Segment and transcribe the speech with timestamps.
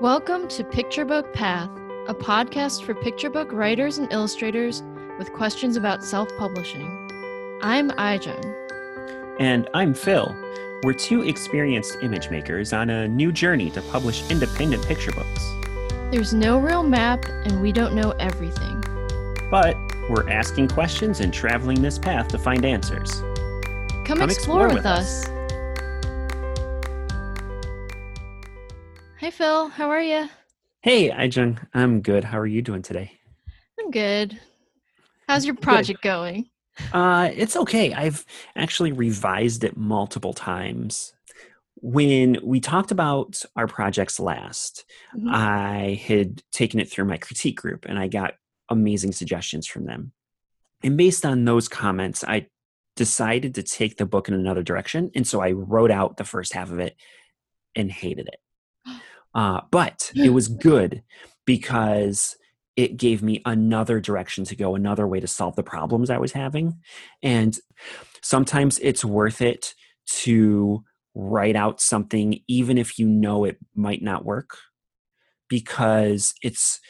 [0.00, 1.68] Welcome to Picture Book Path,
[2.06, 4.84] a podcast for picture book writers and illustrators
[5.18, 6.86] with questions about self publishing.
[7.62, 8.54] I'm Ijung.
[9.40, 10.36] And I'm Phil.
[10.84, 15.52] We're two experienced image makers on a new journey to publish independent picture books.
[16.12, 18.80] There's no real map, and we don't know everything.
[19.50, 19.76] But
[20.08, 23.20] we're asking questions and traveling this path to find answers.
[24.04, 25.26] Come, explore, with us.
[25.26, 25.37] Hi,
[29.38, 29.68] Phil.
[29.68, 30.28] How are you?
[30.80, 31.64] Hey, Ijung.
[31.72, 32.24] I'm good.
[32.24, 33.12] How are you doing today?
[33.78, 34.36] I'm good.
[35.28, 36.50] How's your project going?
[36.92, 37.94] Uh, it's okay.
[37.94, 41.12] I've actually revised it multiple times.
[41.76, 45.32] When we talked about our projects last, Mhm.
[45.32, 48.34] I had taken it through my critique group and I got
[48.68, 50.10] amazing suggestions from them.
[50.82, 52.48] And based on those comments, I
[52.96, 55.12] decided to take the book in another direction.
[55.14, 56.96] And so I wrote out the first half of it
[57.76, 58.40] and hated it.
[59.38, 61.04] Uh, but it was good
[61.46, 62.36] because
[62.74, 66.32] it gave me another direction to go, another way to solve the problems I was
[66.32, 66.80] having.
[67.22, 67.56] And
[68.20, 69.74] sometimes it's worth it
[70.24, 70.82] to
[71.14, 74.58] write out something, even if you know it might not work,
[75.48, 76.80] because it's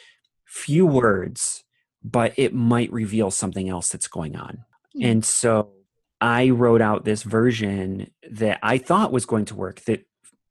[0.47, 1.63] few words,
[2.03, 4.65] but it might reveal something else that's going on.
[4.95, 5.03] Hmm.
[5.03, 5.69] And so
[6.19, 10.03] I wrote out this version that I thought was going to work that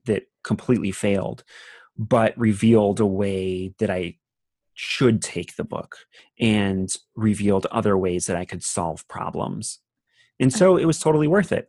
[0.04, 1.42] that completely failed,
[1.98, 4.16] but revealed a way that I
[4.74, 5.96] should take the book
[6.38, 9.80] and revealed other ways that I could solve problems.
[10.38, 11.68] And so it was totally worth it.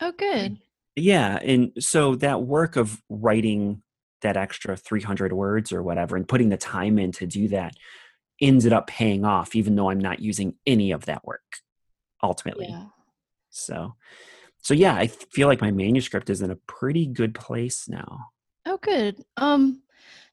[0.00, 0.58] Oh, good.
[0.94, 1.38] Yeah.
[1.42, 3.82] And so that work of writing
[4.20, 7.74] that extra 300 words or whatever and putting the time in to do that
[8.40, 11.40] ended up paying off, even though I'm not using any of that work
[12.22, 12.66] ultimately.
[12.68, 12.86] Yeah.
[13.48, 13.94] So,
[14.58, 18.26] so yeah, I feel like my manuscript is in a pretty good place now.
[18.66, 19.22] Oh, good.
[19.36, 19.82] Um,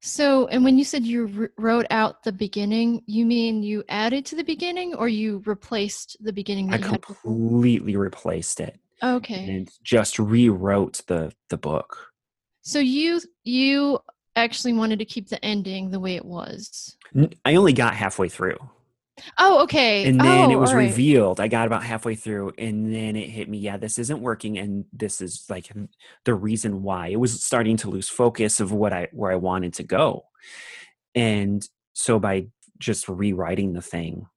[0.01, 4.25] so, and when you said you r- wrote out the beginning, you mean you added
[4.27, 8.79] to the beginning, or you replaced the beginning I that you had completely replaced it
[9.03, 9.47] Okay.
[9.49, 12.11] and just rewrote the the book.
[12.61, 13.99] So you you
[14.35, 16.95] actually wanted to keep the ending the way it was.
[17.43, 18.57] I only got halfway through.
[19.37, 20.05] Oh, okay.
[20.05, 20.85] and then oh, it was right.
[20.85, 24.57] revealed i got about halfway through and then it hit me yeah this isn't working
[24.57, 25.71] and this is like
[26.25, 29.73] the reason why it was starting to lose focus of what i where i wanted
[29.73, 30.23] to go
[31.15, 34.27] and so by just rewriting the thing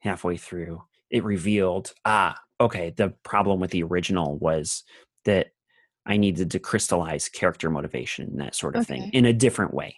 [0.00, 4.84] halfway through it revealed ah okay the problem with the original was
[5.24, 5.48] that
[6.06, 9.96] i needed to crystallize character motivation and that sort of thing in a different way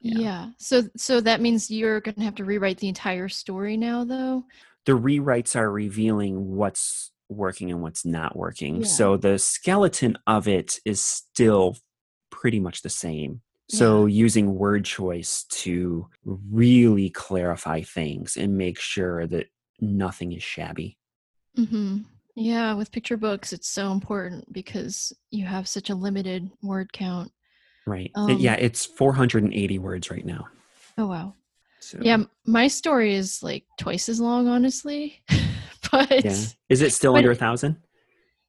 [0.00, 0.18] Yeah.
[0.18, 0.48] Yeah.
[0.58, 4.44] So so that means you're going to have to rewrite the entire story now though.
[4.86, 8.76] the rewrites are revealing what's working and what's not working.
[8.82, 8.86] Yeah.
[8.86, 11.76] So the skeleton of it is still
[12.30, 13.42] pretty much the same.
[13.70, 19.48] So using word choice to really clarify things and make sure that
[19.78, 20.96] nothing is shabby.
[21.58, 22.06] Mhm.
[22.34, 27.30] Yeah, with picture books it's so important because you have such a limited word count.
[27.88, 28.10] Right.
[28.14, 30.48] Um, yeah, it's 480 words right now.
[30.96, 31.34] Oh wow.
[31.80, 35.22] So Yeah, my story is like twice as long honestly.
[35.92, 36.44] but yeah.
[36.68, 37.76] Is it still under a thousand?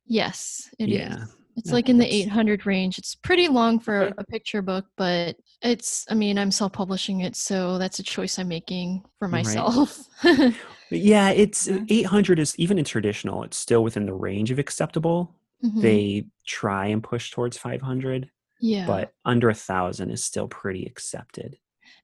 [0.05, 0.95] yes, it is.
[0.95, 1.25] Yeah.
[1.55, 2.97] It's No, like in the 800 range.
[2.97, 4.13] It's pretty long for Okay.
[4.17, 8.39] a picture book, but it's, I mean, I'm self publishing it, so that's a choice
[8.39, 10.07] I'm making for myself.
[10.23, 15.35] But yeah, it's 800 is even in traditional, it's still within the range of acceptable.
[15.63, 15.81] Mhm.
[15.81, 18.29] They try and push towards 500.
[18.59, 18.85] Yeah.
[18.85, 21.57] but under a thousand is still pretty accepted.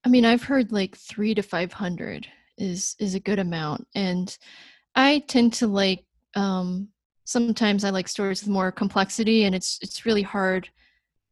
[0.03, 2.27] I mean, I've heard like three to 500
[2.57, 3.87] is, is a good amount.
[3.95, 4.35] And
[4.95, 6.05] I tend to like,
[6.35, 6.89] um,
[7.25, 10.69] sometimes I like stories with more complexity and it's, it's really hard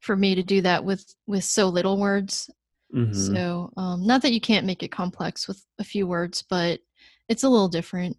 [0.01, 2.49] for me to do that with, with so little words.
[2.93, 3.35] Mhm.
[3.35, 6.79] So, um, not that you can't make it complex with a few words, but
[7.27, 8.17] it's a little different.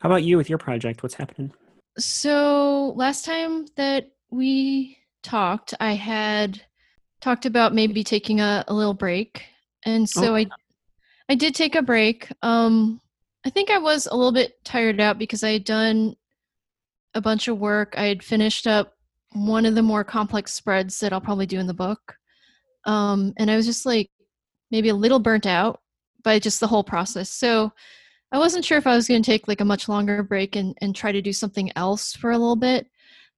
[0.00, 1.02] How about you with your project?
[1.02, 1.52] What's happening?
[1.98, 6.62] So, last time that we talked, I had
[7.20, 9.44] talked about maybe taking a, a little break.
[9.84, 10.46] And so I
[11.28, 12.28] I did take a break.
[12.42, 13.00] Um
[13.44, 16.16] I think I was a little bit tired out because I had done
[17.14, 17.94] a bunch of work.
[17.96, 18.94] I had finished up
[19.32, 22.16] one of the more complex spreads that I'll probably do in the book.
[22.84, 24.10] Um and I was just like
[24.70, 25.80] maybe a little burnt out
[26.22, 27.30] by just the whole process.
[27.30, 27.72] So
[28.30, 30.76] I wasn't sure if I was going to take like a much longer break and,
[30.80, 32.86] and try to do something else for a little bit,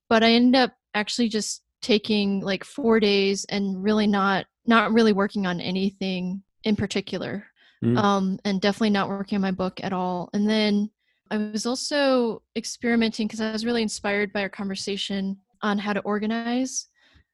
[0.09, 5.13] but I ended up actually just taking like four days and really not not really
[5.13, 7.45] working on anything in particular,
[7.83, 7.97] Mm.
[7.97, 10.29] um, and definitely not working on my book at all.
[10.35, 10.91] And then
[11.31, 16.01] I was also experimenting because I was really inspired by our conversation on how to
[16.01, 16.87] organize.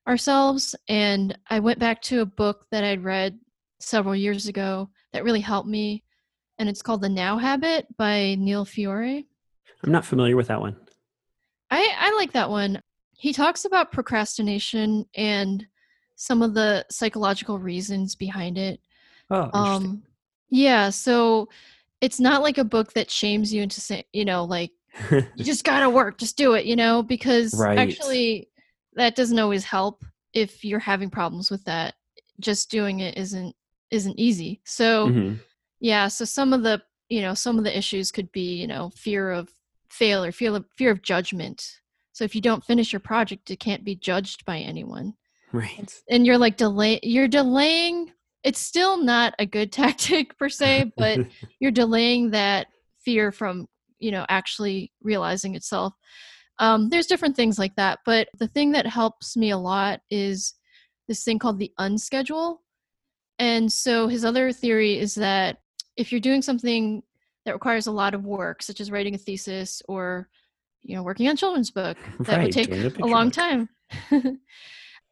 [0.08, 0.76] ourselves.
[0.86, 3.36] And I went back to a book that I'd read
[3.80, 6.04] several years ago that really helped me.
[6.60, 9.26] And it's called The Now Habit by Neil Fiore.
[9.82, 10.76] I'm not familiar with that one.
[11.72, 12.80] I, I like that one.
[13.18, 15.66] He talks about procrastination and
[16.16, 18.80] some of the psychological reasons behind it.
[19.30, 20.02] Oh, Um,
[20.50, 21.48] yeah, so
[22.00, 24.70] it's not like a book that shames you into saying, you know, like
[25.10, 27.78] you just gotta work, just do it, you know, because Right.
[27.78, 28.48] actually
[28.94, 31.94] that doesn't always help if you're having problems with that.
[32.38, 33.54] Just doing it isn't
[33.90, 34.60] isn't easy.
[34.64, 35.38] So Mhm.
[35.80, 38.90] yeah, so some of the you know some of the issues could be you know
[38.90, 39.50] fear of
[39.88, 41.80] failure, fear of fear of judgment.
[42.16, 45.12] So if you don't finish your project, it can't be judged by anyone.
[45.52, 45.94] Right.
[46.10, 51.20] and you're like delay you're delaying it's still not a good tactic per se but
[51.60, 52.66] you're delaying that
[53.04, 53.66] fear from
[53.98, 55.92] you know actually realizing itself.
[56.58, 60.54] Um, there's different things like that but the thing that helps me a lot is
[61.06, 62.56] this thing called the unschedule.
[63.38, 65.58] And so his other theory is that
[65.98, 67.02] if you're doing something
[67.44, 70.30] that requires a lot of work such as writing a thesis or
[70.86, 73.68] you know working on children's book that Right, would take a long time.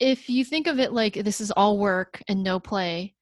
[0.00, 3.14] If you think of it like this is all work and no play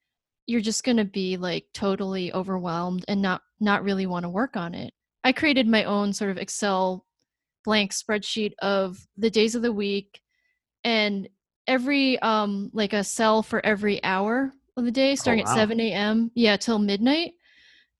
[0.46, 4.56] you're just going to be like totally overwhelmed and not not really want to work
[4.56, 4.92] on it.
[5.24, 7.06] I created my own sort of excel
[7.64, 10.20] blank spreadsheet of the days of the week
[10.82, 11.28] and
[11.68, 15.52] every um like a cell for every hour of the day starting wow.
[15.52, 17.34] at 7 a.m yeah till midnight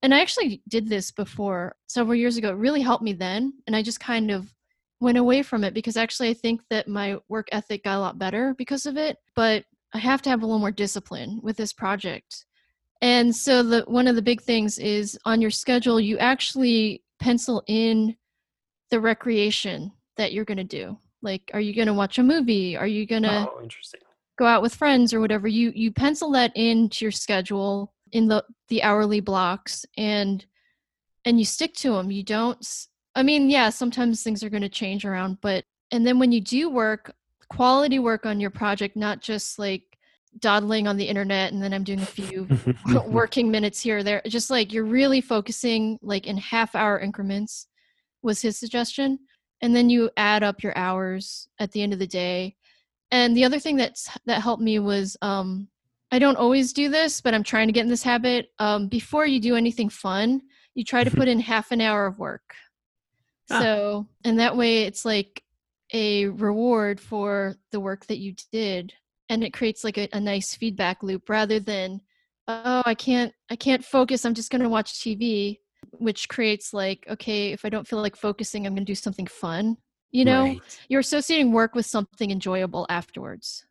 [0.03, 2.51] and i actually did this before several years ago.
[2.51, 4.53] It really helped me then and i just kind of
[5.01, 8.19] went away from it because actually i think that my work ethic got a lot
[8.19, 9.65] better because of it but
[9.95, 12.45] i have to have a little more discipline with this project.
[13.01, 17.65] And so the one of the big things is on your schedule you actually pencil
[17.67, 18.17] in
[18.91, 20.97] the recreation that you're going to do.
[21.21, 22.77] Like are you going to watch a movie?
[22.77, 24.01] Are you going to Oh, interesting.
[24.39, 25.49] go out with friends or whatever?
[25.49, 30.45] You you pencil that into your schedule in the the hourly blocks and
[31.25, 34.69] and you stick to them you don't i mean yeah sometimes things are going to
[34.69, 37.15] change around but and then when you do work
[37.49, 39.83] quality work on your project not just like
[40.39, 42.49] dawdling on the internet and then i'm doing a few
[43.07, 44.23] working minutes here or there.
[44.27, 47.67] Just like you're really focusing like in half hour increments
[48.23, 49.19] was his suggestion.
[49.61, 52.57] And then you add up your hours at the end of the day.
[53.11, 55.69] And the other thing that's that helped me was um
[56.13, 59.27] i don't always do this but i'm trying to get in this habit um before
[59.27, 60.41] you do anything fun
[60.75, 62.55] you try to put in half an hour of work
[63.51, 63.59] Ah.
[63.61, 65.43] so and that way it's like
[65.93, 68.93] a reward for the work that you did
[69.29, 72.01] and it creates like a, a nice feedback loop rather than
[72.49, 75.59] oh i can't i can't focus i'm just going to watch tv
[75.91, 79.27] which creates like okay if i don't feel like focusing i'm going to do something
[79.27, 79.77] fun
[80.13, 80.79] you know Right.
[80.89, 83.65] you're associating work with something enjoyable afterwards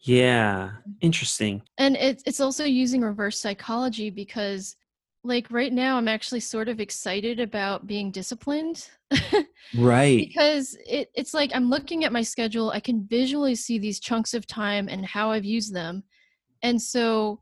[0.00, 0.70] Yeah.
[1.00, 1.62] Interesting.
[1.78, 4.76] and it's it's also using reverse psychology because
[5.24, 8.88] like right now i'm actually sort of excited about being disciplined
[9.76, 10.18] Right.
[10.18, 14.34] because it, it's like i'm looking at my schedule i can visually see these chunks
[14.34, 16.04] of time and how i've used them
[16.62, 17.40] and so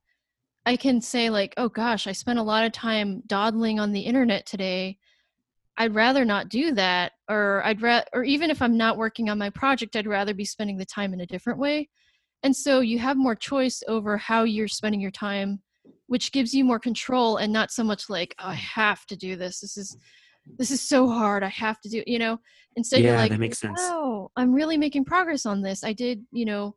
[0.67, 4.01] i can say like oh gosh i spent a lot of time dawdling on the
[4.01, 4.99] internet today
[5.77, 9.39] i'd rather not do that or i'd rather or even if i'm not working on
[9.39, 11.89] my project i'd rather be spending the time in a different way
[12.45, 15.61] and so you have more choice over how you're spending your time
[16.07, 19.37] which gives you more control and not so much like oh, i have to do
[19.37, 19.61] this.
[19.61, 19.97] This is
[20.59, 21.43] this is so hard.
[21.43, 22.39] I have to do you know?
[22.77, 23.81] Instead you're Yeah, like that makes sense.
[23.81, 25.83] oh i'm really making progress on this.
[25.83, 26.77] I did you know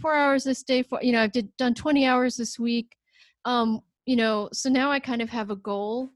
[0.00, 2.96] four hours this day for you know i've did done 20 hours this week.
[3.44, 6.10] Um you know so now i kind of have a goal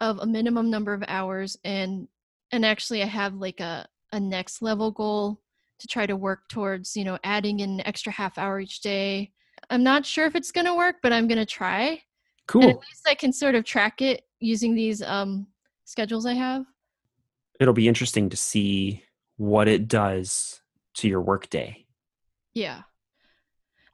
[0.00, 2.08] of a minimum number of hours and
[2.52, 5.40] and actually i have like a a next level goal
[5.82, 9.32] to try to work towards you know adding in an extra half hour each day.
[9.70, 12.00] I'm not sure if it's going to work but i'm going to try.
[12.54, 15.46] And at least i can sort of track it using these um
[15.84, 16.64] schedules i have.
[17.60, 19.02] It'll be interesting to see
[19.36, 20.60] what it does
[20.94, 21.86] to your workday.
[22.54, 22.82] yeah.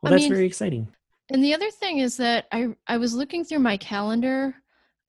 [0.02, 0.88] Well, I that's mean- very exciting.
[1.30, 4.54] And the other thing is that I I was looking through my calendar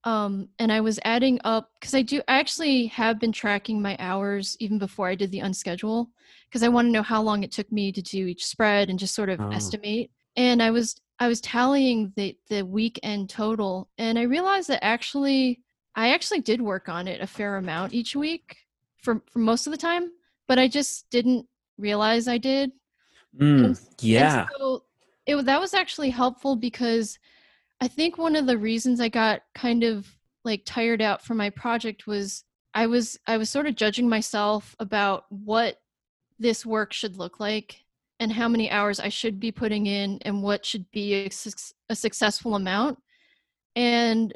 [0.06, 3.96] um and I was adding up cuz I do I actually have been tracking my
[4.00, 6.08] hours even before I did the unschedule
[6.50, 8.98] because I want to know how long it took me to do each spread and
[9.00, 9.50] just sort of Oh.
[9.52, 10.12] estimate.
[10.36, 15.62] And I was I was tallying the the weekend total and I realized that actually
[15.96, 18.58] I actually did work on it a fair amount each week
[18.98, 20.10] for for most of the time,
[20.48, 21.46] but I just didn't
[21.78, 22.72] realize I did.
[23.40, 24.48] Mm, And yeah.
[24.58, 24.84] so
[25.26, 27.20] it that was actually helpful because
[27.82, 30.08] I think one of the reasons I got kind of
[30.46, 34.76] like tired out from my project was I was I was sort of judging myself
[34.80, 35.78] about what
[36.40, 37.84] this work should look like
[38.20, 41.30] and how many hours I should be putting in and what should be a,
[41.90, 43.00] a successful amount.
[43.76, 44.34] And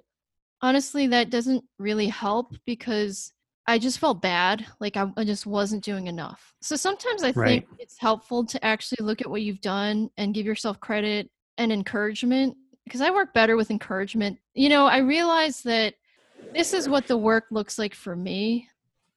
[0.62, 3.34] honestly, that doesn't really help because
[3.68, 4.66] I just felt bad.
[4.80, 6.54] Like I, I just wasn't doing enough.
[6.62, 7.66] So sometimes I Right.
[7.66, 11.72] think it's helpful to actually look at what you've done and give yourself credit and
[11.72, 14.38] encouragement because I work better with encouragement.
[14.54, 15.96] You know, I realize that
[16.54, 18.68] this is what the work looks like for me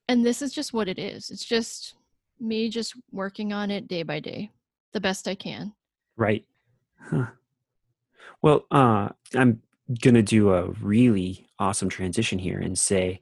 [0.09, 1.31] and this is just what it is.
[1.31, 1.96] It's just
[2.41, 4.51] me just working on it day by day
[4.93, 5.75] the best I can.
[6.17, 6.45] Right.
[6.99, 7.27] Huh.
[8.41, 9.61] Well, uh, I'm
[10.01, 13.21] going to do a really awesome transition here and say,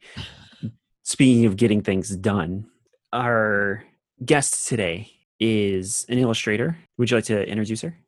[1.02, 2.66] speaking of getting things done,
[3.12, 3.84] our
[4.24, 6.78] guest today is an illustrator.
[6.96, 7.98] Would you like to introduce her?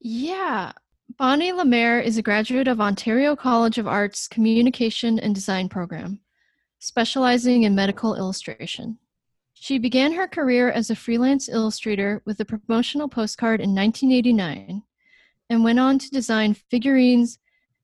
[0.00, 0.72] Yeah.
[1.16, 6.20] Bonnie Lemaire is a graduate of Ontario College of Arts Communication and Design program,
[6.80, 8.98] specializing in medical illustration.
[9.60, 14.82] She began her career as a freelance illustrator with a promotional postcard in 1989
[15.50, 17.38] and went on to design figurines,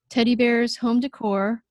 [0.09, 1.65] teddy bears, home decor,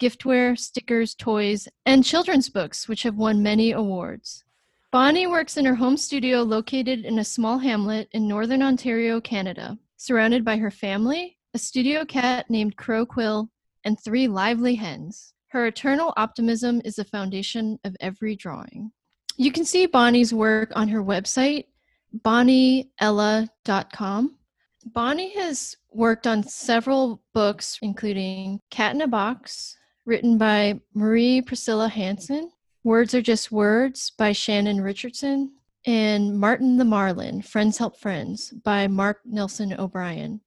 [0.00, 4.44] giftware, stickers, toys, and children's books, which have won many awards.
[4.90, 9.78] Bonnie works in her home studio located in a small hamlet in northern Ontario, Canada,
[9.98, 13.50] surrounded by her family, a studio cat named Crow Quill,
[13.84, 15.34] and three lively hens.
[15.48, 18.92] Her eternal optimism is the foundation of every drawing.
[19.40, 21.64] You can see Bonnie's work on her website,
[22.14, 24.36] bonniella.com.
[24.84, 31.88] Bonnie has worked on several books, including Cat in a Box, written by Marie Priscilla
[31.88, 32.50] Hansen,
[32.84, 35.52] Words Are Just Words by Shannon Richardson,
[35.86, 40.42] and Martin the Marlin, Friends Help Friends by Mark Nelson O'Brien.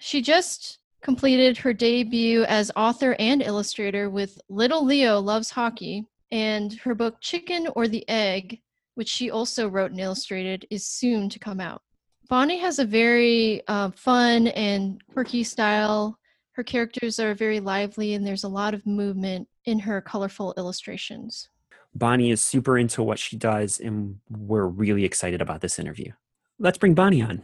[0.00, 6.74] She just completed her debut as author and illustrator with Little Leo Loves Hockey, and
[6.80, 8.60] her book Chicken or the Egg,
[8.96, 11.80] which she also wrote and illustrated, is soon to come out.
[12.28, 16.18] Bonnie has a very uh, fun and quirky style.
[16.52, 21.50] Her characters are very lively, and there's a lot of movement in her colorful illustrations.
[21.94, 26.10] Bonnie is super into what she does, and we're really excited about this interview.
[26.58, 27.42] Let's bring Bonnie on.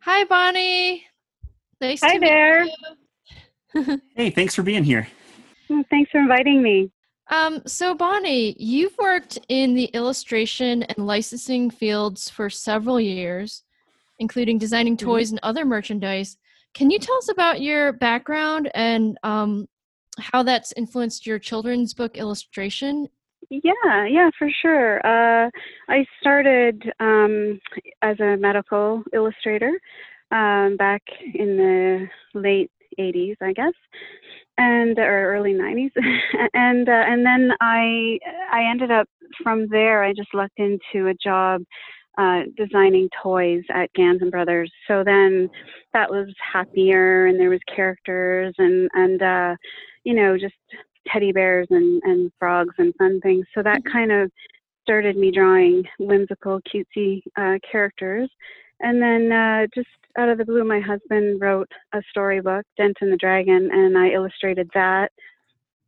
[0.00, 1.04] Hi, Bonnie.
[1.78, 2.64] Nice Hi to meet there.
[2.64, 4.00] you.
[4.16, 5.08] Hey, thanks for being here.
[5.68, 6.90] Well, Thanks for inviting me.
[7.30, 13.62] Um, so Bonnie, you've worked in the illustration and licensing fields for several years,
[14.18, 15.04] including designing Mhm.
[15.04, 16.36] toys and other merchandise.
[16.74, 19.68] Can you tell us about your background and um,
[20.18, 23.08] how that's influenced your children's book illustration?
[23.48, 25.04] Yeah, yeah, for sure.
[25.04, 25.50] Uh,
[25.88, 27.60] I started um,
[28.02, 29.72] as a medical illustrator
[30.30, 31.02] um, back
[31.34, 33.72] in the late 80s, I guess,
[34.60, 35.90] and or early 90s,
[36.54, 38.18] and uh, and then I
[38.52, 39.08] I ended up
[39.42, 40.04] from there.
[40.04, 41.62] I just lucked into a job
[42.18, 44.70] uh, designing toys at Ganz and Brothers.
[44.86, 45.48] So then
[45.94, 49.56] that was happier, and there was characters and and uh,
[50.04, 50.54] you know just
[51.06, 53.46] teddy bears and, and frogs and fun things.
[53.54, 54.30] So that kind of
[54.82, 58.28] started me drawing whimsical, cutesy uh, characters.
[58.80, 59.88] And then uh, just
[60.18, 64.68] out of the blue, my husband wrote a storybook, Denton the Dragon, and I illustrated
[64.74, 65.10] that.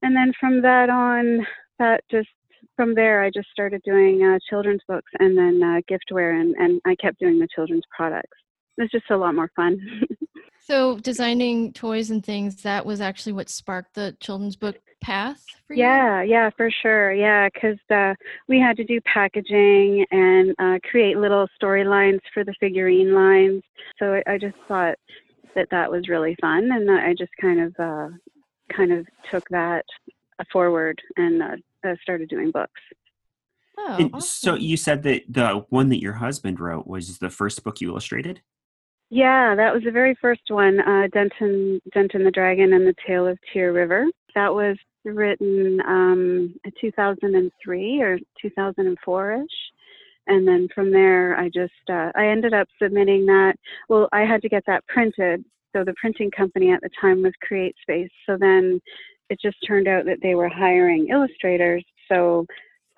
[0.03, 1.47] And then from that on,
[1.79, 2.29] that just
[2.77, 6.81] from there, I just started doing uh, children's books and then uh, giftware, and, and
[6.85, 8.39] I kept doing the children's products.
[8.79, 9.79] It was just a lot more fun.
[10.65, 15.75] So designing toys and things, that was actually what sparked the children's book path for
[15.75, 15.81] you?
[15.81, 17.13] Yeah, yeah, for sure.
[17.13, 18.15] Yeah, because uh,
[18.49, 23.63] we had to do packaging and uh, create little storylines for the figurine lines.
[23.99, 24.97] So I, I just thought
[25.55, 28.09] that that was really fun, and I just kind of uh,
[28.75, 29.85] kind of took that
[30.51, 32.81] forward and uh, uh, started doing books.
[33.79, 37.65] Oh, And so you said that the one that your husband wrote was the first
[37.65, 38.41] book you illustrated?
[39.11, 43.27] Yeah, that was the very first one, uh, Denton, Denton the Dragon and the Tale
[43.27, 44.07] of Tear River.
[44.35, 49.49] That was written um, in 2003 or 2004 ish.
[50.29, 53.55] And then from there, I just uh, I ended up submitting that.
[53.89, 55.45] Well, I had to get that printed.
[55.75, 58.11] So the printing company at the time was CreateSpace.
[58.27, 58.81] So then
[59.31, 61.85] it just turned out that they were hiring illustrators.
[62.09, 62.47] So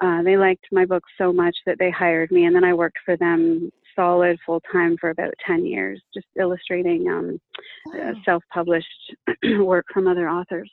[0.02, 2.98] uh, they liked my book so much that they hired me, and then I worked
[3.04, 7.40] for them solid full time for about 10 years, just illustrating um,
[7.94, 8.86] uh, self published
[9.60, 10.70] work from other authors.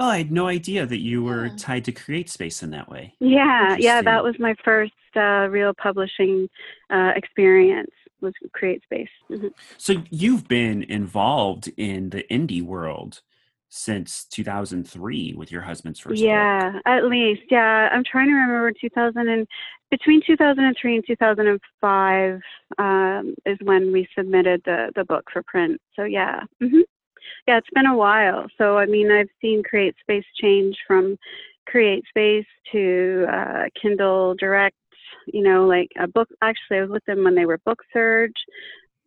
[0.00, 1.56] Oh, I had no idea that you were Yeah.
[1.58, 3.14] tied to CreateSpace in that way.
[3.20, 6.48] Yeah, yeah, that was my first uh, real publishing
[6.88, 7.90] uh, experience
[8.22, 9.08] was CreateSpace.
[9.30, 9.52] Mhm.
[9.76, 13.20] So you've been involved in the indie world
[13.68, 16.82] since 2003 with your husband's first yeah, book.
[16.86, 17.42] at least.
[17.50, 19.46] Yeah, I'm trying to remember 2000 and
[19.90, 22.40] between 2003 and 2005
[22.78, 25.78] um, is when we submitted the the book for print.
[25.94, 26.44] So yeah.
[26.58, 26.80] hmm
[27.46, 28.46] Yeah, it's been a while.
[28.58, 31.16] So I mean, I've seen CreateSpace change from
[31.72, 34.76] CreateSpace to uh, Kindle Direct.
[35.26, 36.28] You know, like a book.
[36.42, 38.32] Actually, I was with them when they were Book Surge.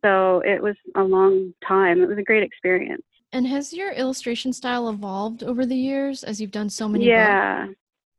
[0.04, 2.02] So it was a long time.
[2.02, 3.02] It was a great experience.
[3.32, 7.66] And has your illustration style evolved over the years as you've done so many yeah
[7.66, 7.78] books?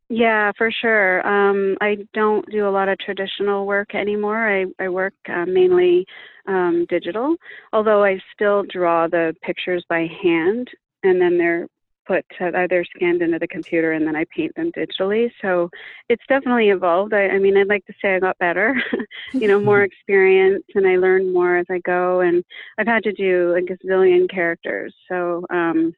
[0.09, 1.25] Yeah for sure.
[1.27, 4.47] Um, i don't do a lot of traditional work anymore.
[4.47, 6.05] I, I work uh, mainly
[6.47, 7.35] um, digital
[7.73, 10.69] although i still draw the pictures by hand
[11.03, 11.67] and then they're
[12.05, 15.31] put uh, they're scanned into the computer and then i paint them digitally.
[15.41, 15.69] So
[16.09, 17.13] it's definitely evolved.
[17.13, 18.75] I, I mean i'd like to say i got better
[19.33, 22.43] you know more experience and i learn more as i go and
[22.77, 24.93] i've had to do a gazillion characters.
[25.09, 25.93] So um,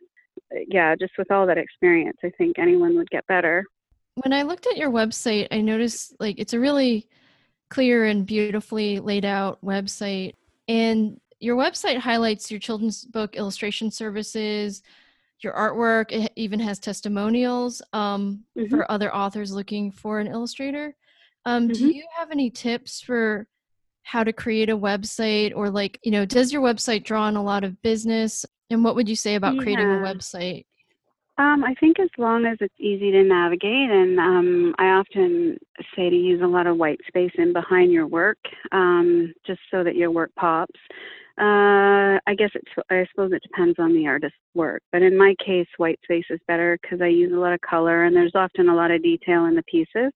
[0.67, 3.65] yeah just with all that experience i think anyone would get better
[4.23, 7.07] When I looked at your website, I noticed like it's a really
[7.69, 10.33] clear and beautifully laid out website.
[10.67, 14.81] And your website highlights your children's book illustration services,
[15.41, 16.11] your artwork.
[16.11, 18.69] It even has testimonials um, Mhm.
[18.71, 20.95] for other authors looking for an illustrator.
[21.45, 21.93] Um, Do Mhm.
[21.93, 23.47] you have any tips for
[24.01, 27.43] how to create a website or like, you know, does your website draw on a
[27.43, 28.45] lot of business?
[28.71, 30.65] And what would you say about creating a website?
[31.39, 35.57] Um, I think as long as it's easy to navigate, and um, I often
[35.95, 38.39] say to use a lot of white space in behind your work,
[38.71, 40.79] um, just so that your work pops.
[41.39, 45.35] Uh, I guess it's, I suppose it depends on the artist's work, but in my
[45.43, 48.69] case, white space is better because I use a lot of color and there's often
[48.69, 50.11] a lot of detail in the pieces.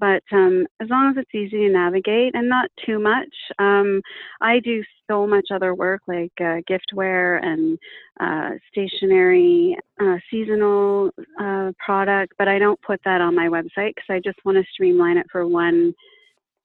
[0.00, 4.00] But um, as long as it's easy to navigate and not too much, um,
[4.40, 7.78] I do so much other work like uh, giftware and
[8.20, 14.08] uh, stationery, uh, seasonal uh, product, but I don't put that on my website because
[14.08, 15.94] I just want to streamline it for one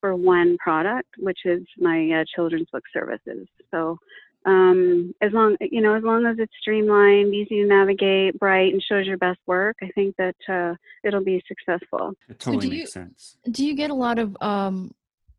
[0.00, 3.48] for one product, which is my uh, children's book services.
[3.70, 3.96] So
[4.44, 8.82] um, as long you know, as long as it's streamlined, easy to navigate, bright, and
[8.82, 12.12] shows your best work, I think that uh, it'll be successful.
[12.28, 13.36] It totally do makes you- sense.
[13.50, 14.94] Do you get a lot of um,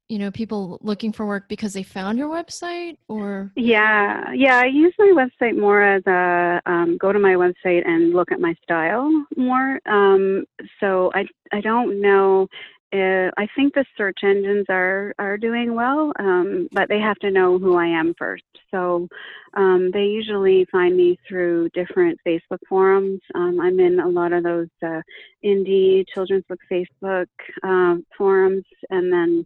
[0.08, 4.60] you know, people looking for work because they found your website or Yeah, yeah.
[4.60, 8.40] I use my website more as a um, go to my website and look at
[8.40, 9.80] my style more.
[9.88, 10.46] Um,
[10.80, 12.48] so I I don't know.
[12.96, 17.32] Uh, I think the search engines are are doing well, um, but they have to
[17.32, 18.44] know who I am first.
[18.72, 19.10] So
[19.56, 23.20] um, they usually find me through different Facebook forums.
[23.34, 25.02] Um, I'm in a lot of those uh,
[25.44, 27.28] indie children's book Facebook
[27.64, 29.46] um, forums, and then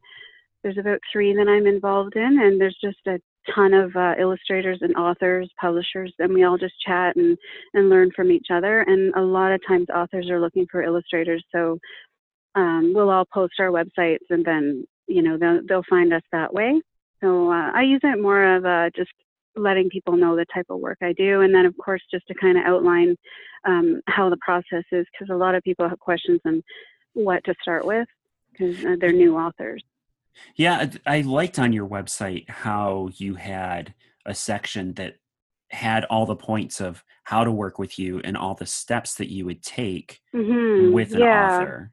[0.61, 3.19] there's about three that I'm involved in, and there's just a
[3.55, 7.37] ton of uh, illustrators and authors, publishers, and we all just chat and
[7.73, 8.81] and learn from each other.
[8.81, 11.79] And a lot of times, authors are looking for illustrators, so
[12.55, 16.53] um, we'll all post our websites, and then you know they'll they'll find us that
[16.53, 16.81] way.
[17.21, 19.11] So uh, I use it more of uh, just
[19.55, 22.33] letting people know the type of work I do, and then of course just to
[22.33, 23.15] kind of outline
[23.65, 26.63] um, how the process is, because a lot of people have questions on
[27.13, 28.07] what to start with,
[28.51, 29.83] because uh, they're new authors.
[30.55, 33.93] Yeah, I liked on your website how you had
[34.25, 35.15] a section that
[35.71, 39.29] had all the points of how to work with you and all the steps that
[39.29, 41.45] you would take hmm with an yeah.
[41.45, 41.91] author.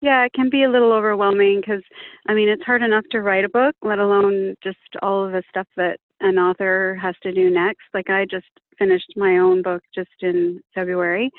[0.00, 1.82] Yeah, it can be a little overwhelming because,
[2.28, 5.42] I mean, it's hard enough to write a book, let alone just all of the
[5.48, 7.82] stuff that an author has to do next.
[7.92, 8.46] Like, I just
[8.78, 11.30] finished my own book just in February,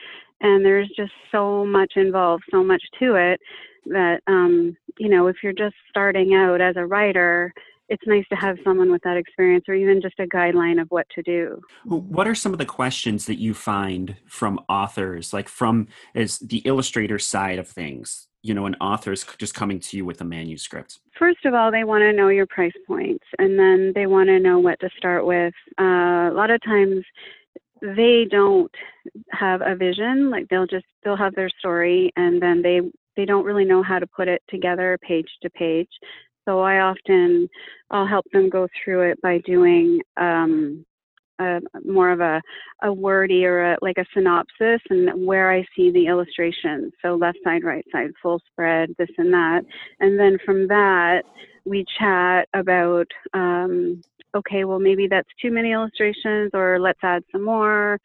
[0.42, 3.40] and there's just so much involved, so much to it
[3.86, 7.54] that, um, you know, if you're just starting out as a writer,
[7.88, 11.08] it's nice to have someone with that experience or even just a guideline of what
[11.16, 11.60] to do.
[11.86, 16.60] What are some of the questions that you find from authors, like from as the
[16.60, 18.28] illustrator side of things?
[18.42, 21.00] You know, an author's just coming to you with a manuscript.
[21.18, 24.40] First of all, they want to know your price points, and then they want to
[24.40, 25.54] know what to start with.
[25.80, 27.04] Uh, a lot of times,
[27.82, 28.74] they don't
[29.32, 30.30] have a vision.
[30.30, 32.82] Like they'll just they'll have their story, and then they
[33.16, 35.90] they don't really know how to put it together page to page.
[36.46, 37.50] So I often
[37.92, 40.86] I'll help them go through it by doing um,
[41.40, 42.42] a, more of a,
[42.84, 46.94] a wordy or a, like a synopsis and where I see the illustrations.
[47.02, 49.62] So left side, right side, full spread, this and that.
[50.00, 51.24] And then from that,
[51.66, 54.02] we chat about, um,
[54.36, 58.00] okay, well, maybe that's too many illustrations or let's add some more.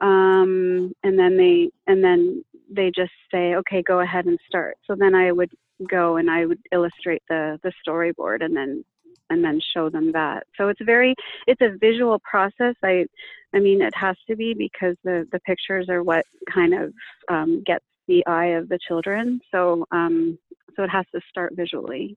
[0.00, 4.76] Um, and then they, and then they just say, okay, go ahead and start.
[4.86, 5.50] So then I would
[5.88, 8.84] go and I would illustrate the, the storyboard and then
[9.30, 10.46] and then show them that.
[10.56, 11.14] So it's very
[11.46, 12.74] it's a visual process.
[12.82, 13.06] I
[13.54, 16.92] I mean it has to be because the the pictures are what kind of
[17.28, 19.40] um, gets the eye of the children.
[19.50, 20.38] So um,
[20.76, 22.16] so it has to start visually.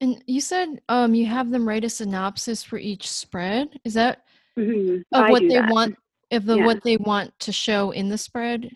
[0.00, 3.78] And you said um, you have them write a synopsis for each spread.
[3.84, 4.24] Is that
[4.58, 5.04] Mhm.
[5.12, 5.70] of what they that.
[5.70, 5.96] want
[6.32, 6.64] of the Yeah.
[6.64, 8.70] what they want to show in the spread?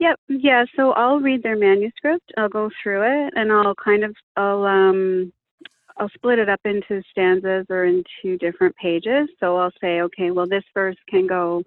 [0.00, 0.20] Yep.
[0.28, 0.64] Yeah.
[0.76, 2.32] So I'll read their manuscript.
[2.36, 5.32] I'll go through it, and I'll kind of I'll um
[5.96, 9.28] I'll split it up into stanzas or into different pages.
[9.40, 11.62] So I'll say, okay, well this verse can go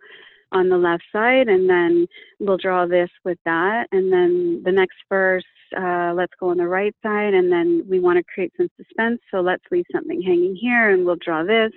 [0.52, 2.08] on the left side, and then
[2.40, 5.44] we'll draw this with that, and then the next verse
[5.78, 9.20] uh, let's go on the right side, and then we want to create some suspense.
[9.30, 11.74] So let's leave something hanging here, and we'll draw this.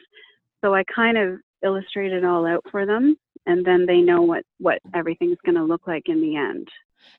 [0.63, 4.45] So I kind of illustrate it all out for them and then they know what
[4.59, 6.69] what everything's going to look like in the end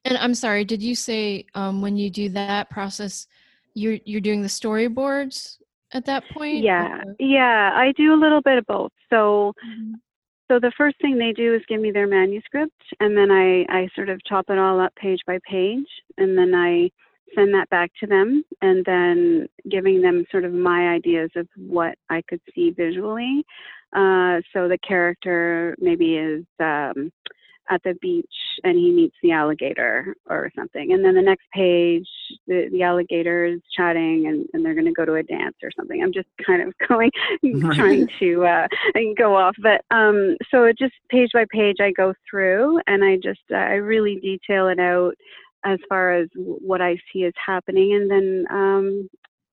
[0.06, 3.28] And I'm sorry, did you say um, when you do that process,
[3.74, 5.58] you're you're doing the storyboards
[5.94, 6.64] at that point?
[6.64, 9.94] yeah or- yeah i do a little bit of both so Mhm.
[10.50, 13.88] so the first thing they do is give me their manuscript and then i i
[13.96, 16.90] sort of chop it all up page by page and then i
[17.36, 21.98] send that back to them and then giving them sort of my ideas of what
[22.10, 23.46] i could see visually
[23.94, 27.12] uh, so the character maybe is um,
[27.72, 28.26] at the beach
[28.64, 30.92] and he meets the alligator or something.
[30.92, 32.08] And then the next page,
[32.48, 35.72] the, the alligator is chatting and, and they're going to go to a dance or
[35.76, 36.04] something.
[36.04, 37.12] I'm just kind of going,
[37.74, 38.68] trying to uh,
[39.18, 39.56] go off.
[39.60, 43.56] But um, so it just page by page, I go through and I just, uh,
[43.56, 45.14] I really detail it out
[45.64, 47.94] as far as what I see is happening.
[47.94, 49.10] And then um,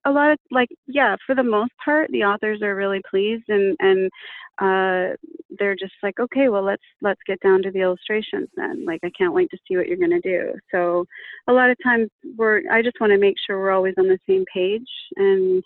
[0.09, 3.77] a lot of like, yeah, for the most part, the authors are really pleased and,
[3.81, 4.11] and
[4.59, 5.17] uh,
[5.59, 8.85] they're just like, okay, well, let's let's get down to the illustrations then.
[8.85, 10.53] Like, I can't wait to see what you're going to do.
[10.73, 11.05] So,
[11.47, 14.19] a lot of times we're, I just want to make sure we're always on the
[14.29, 15.63] same page, and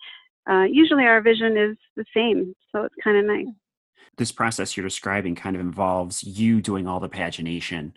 [0.50, 3.54] uh, usually our vision is the same, so it's kind of nice.
[4.18, 7.92] this process you're describing kind of involves you doing all the pagination.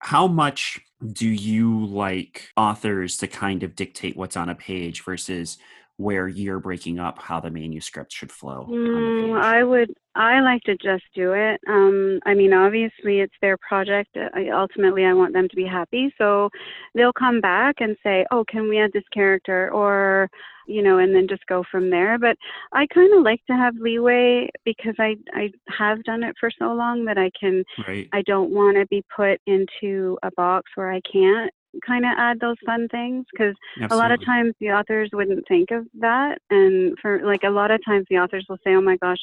[0.00, 0.80] How much
[1.12, 5.58] do you like authors to kind of dictate what's on a page versus
[5.98, 9.40] where you're breaking up how the manuscript should flow Mm.
[9.40, 9.92] I would.
[10.14, 11.60] I like to just do it.
[11.68, 14.16] Um, I mean, obviously, it's their project.
[14.16, 16.12] Uh, I, ultimately, I want them to be happy.
[16.18, 16.50] So
[16.94, 20.28] they'll come back and say, "Oh, can we add this character?" Or,
[20.66, 22.18] you know, and then just go from there.
[22.18, 22.36] But
[22.72, 26.72] I kind of like to have leeway because I I have done it for so
[26.74, 27.64] long that I can.
[27.86, 28.08] right.
[28.12, 31.52] I don't want to be put into a box where I can't
[31.86, 33.54] kind of add those fun things because
[33.90, 37.70] a lot of times the authors wouldn't think of that and for like a lot
[37.70, 39.18] of times the authors will say oh my gosh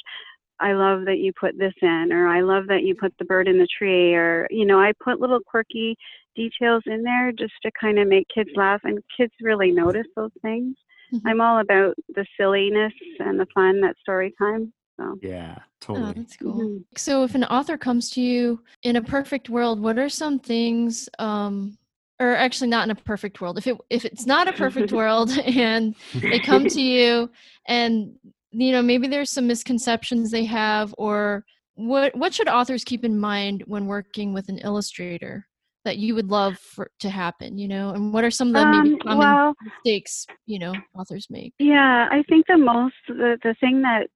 [0.60, 3.48] i love that you put this in or i love that you put the bird
[3.48, 5.96] in the tree or you know i put little quirky
[6.36, 10.32] details in there just to kind of make kids laugh and kids really notice those
[10.42, 10.76] things
[11.14, 11.22] Mhm.
[11.26, 15.56] i'm all about the silliness and the fun at story time so Yeah,
[15.88, 16.14] Oh, totally.
[16.14, 16.54] that's cool.
[16.54, 16.86] Mhm.
[16.98, 21.08] So, if an author comes to you in a perfect world, what are some things,
[21.20, 21.78] um,
[22.20, 23.58] or actually not in a perfect world?
[23.58, 27.30] If it if it's not a perfect world, and they come to you,
[27.68, 28.16] and
[28.52, 33.20] you know maybe there's some misconceptions they have, or what what should authors keep in
[33.20, 35.48] mind when working with an illustrator
[35.84, 37.58] that you would love for to happen?
[37.58, 40.74] You know, and what are some of the maybe Um, common well mistakes you know
[40.98, 41.54] authors make?
[41.60, 44.08] Yeah, I think the most the, the thing that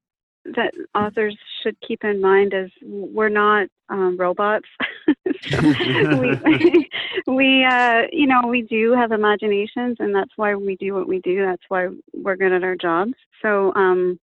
[0.56, 4.68] that authors should keep in mind is we're not um, robots.
[5.52, 6.90] We
[7.28, 11.20] we uh, you know we do have imaginations, and that's why we do what we
[11.20, 11.46] do.
[11.46, 13.14] That's why we're good at our jobs.
[13.42, 14.20] So um,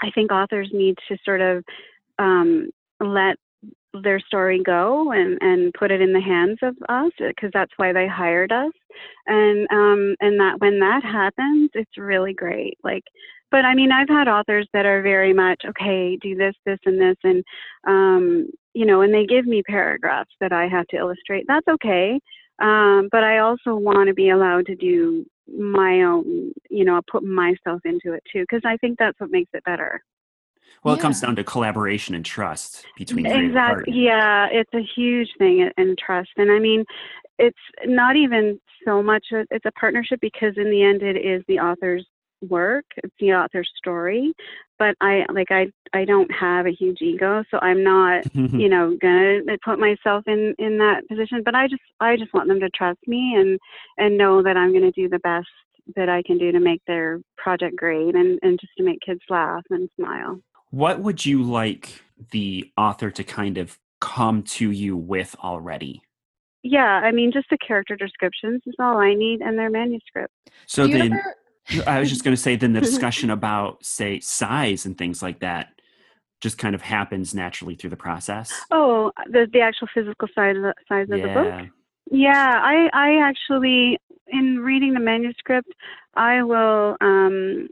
[0.00, 1.64] I think authors need to sort of
[2.18, 3.36] um, let
[4.02, 7.92] their story go and, and put it in the hands of us because that's why
[7.92, 8.72] they hired us
[9.26, 13.04] and um and that when that happens it's really great like
[13.54, 17.00] but i mean i've had authors that are very much okay do this this and
[17.00, 17.44] this and
[17.86, 21.44] um you know and they give me paragraphs that i have to illustrate.
[21.46, 22.18] That's okay
[22.60, 25.24] um but i also want to be allowed to do
[25.56, 29.50] my own you know put myself into it too because i think that's what makes
[29.54, 30.02] it better.
[30.82, 35.28] Well, it comes down to collaboration and trust between creative exactly yeah it's a huge
[35.38, 36.84] thing in- in trust and i mean
[37.38, 41.42] it's not even so much a, it's a partnership because in the end it is
[41.48, 42.04] the author's
[42.48, 44.32] work it's the author's story
[44.78, 48.96] but i like i i don't have a huge ego so i'm not you know
[49.00, 52.70] gonna put myself in in that position but i just i just want them to
[52.70, 53.58] trust me and
[53.98, 55.46] and know that i'm going to do the best
[55.96, 59.20] that i can do to make their project great and and just to make kids
[59.28, 60.38] laugh and smile
[60.70, 62.02] what would you like
[62.32, 66.02] the author to kind of come to you with already?
[66.62, 70.32] Yeah, I mean, just the character descriptions is all I need and their manuscript.
[70.66, 71.34] So do you then, ever
[71.86, 75.40] I was just going to say, then the discussion about, say, size and things like
[75.40, 75.68] that
[76.40, 78.52] just kind of happens naturally through the process.
[78.70, 81.68] Oh, the the actual physical size of the, size of the book.
[82.10, 83.98] Yeah, I I actually
[84.28, 85.72] in reading the manuscript,
[86.14, 87.68] I will um,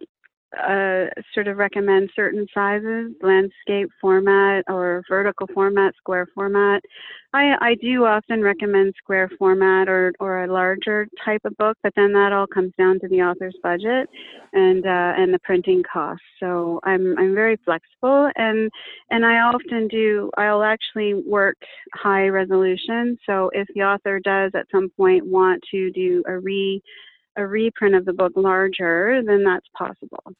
[0.59, 6.83] uh, sort of recommend certain sizes, landscape format or vertical format, square format.
[7.35, 11.93] I, I do often recommend square format or, or a larger type of book, but
[11.97, 14.09] then that all comes down to the author's budget
[14.53, 16.25] and uh, and the printing costs.
[16.38, 18.71] So I'm I'm very flexible and
[19.11, 21.57] and I often do I'll actually work
[21.95, 23.17] high resolution.
[23.25, 26.83] So if the author does at some point want to do a re
[27.37, 30.33] a reprint of the book larger, then that's possible.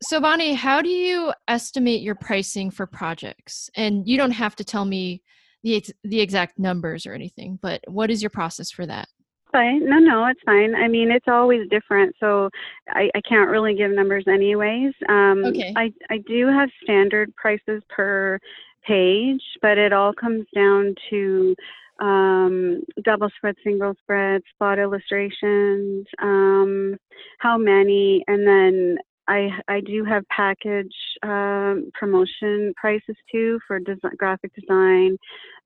[0.00, 3.68] So, Bonnie, how do you estimate your pricing for projects?
[3.74, 5.22] And you don't have to tell me
[5.64, 9.08] the ex- the exact numbers or anything, but what is your process for that?
[9.50, 9.88] Fine.
[9.88, 10.74] No, no, it's fine.
[10.74, 12.50] I mean, it's always different, so
[12.90, 14.92] I, I can't really give numbers anyways.
[15.08, 15.72] Um, okay.
[15.74, 18.38] I I do have standard prices per
[18.86, 21.56] page, but it all comes down to
[22.00, 26.96] um, double spread, single spread, spot illustrations, um,
[27.38, 33.96] how many, and then I I do have package um, promotion prices too for des-
[34.16, 35.16] graphic design,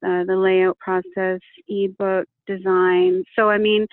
[0.04, 3.24] uh, the layout process, ebook design.
[3.36, 3.86] So I mean,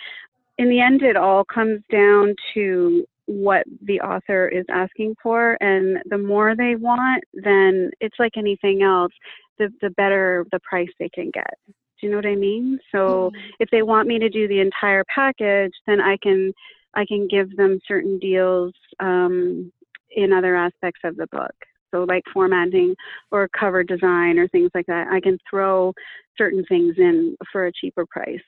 [0.58, 6.00] in the end, it all comes down to what the author is asking for, and
[6.10, 9.14] the more they want, then it's like anything else.
[9.60, 11.54] The the better the price they can get.
[12.00, 12.80] Do you know what I mean?
[12.92, 13.52] So Mm-hmm.
[13.60, 16.54] if they want me to do the entire package, then I can
[16.94, 19.72] I can give them certain deals um,
[20.16, 21.54] in other aspects of the book.
[21.92, 22.96] So like formatting
[23.32, 25.08] or cover design or things like that.
[25.08, 25.94] I can throw
[26.38, 28.40] certain things in for a cheaper price.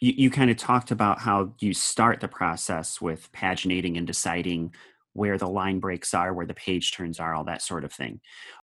[0.00, 4.74] You, you kind of talked about how you start the process with paginating and deciding
[5.12, 8.20] where the line breaks are, where the page turns are, all that sort of thing.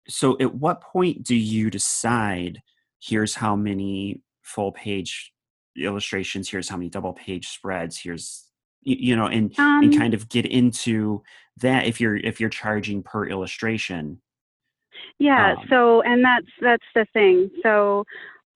[0.09, 2.62] So, at what point do you decide
[3.05, 5.33] here's how many full page
[5.77, 8.51] illustrations, here's how many double page spreads, here's
[8.83, 11.23] you, you know, and Um, and kind of get into
[11.59, 14.21] that if you're if you're charging per illustration.
[15.19, 17.51] Yeah, Um, so and that's that's the thing.
[17.62, 18.05] So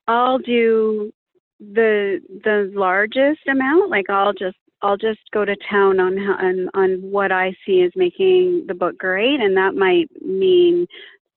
[0.07, 1.13] I'll do
[1.61, 6.91] the the largest amount, like I'll just I'll just go to town on on on
[7.03, 10.87] what I see as making the book great and that might mean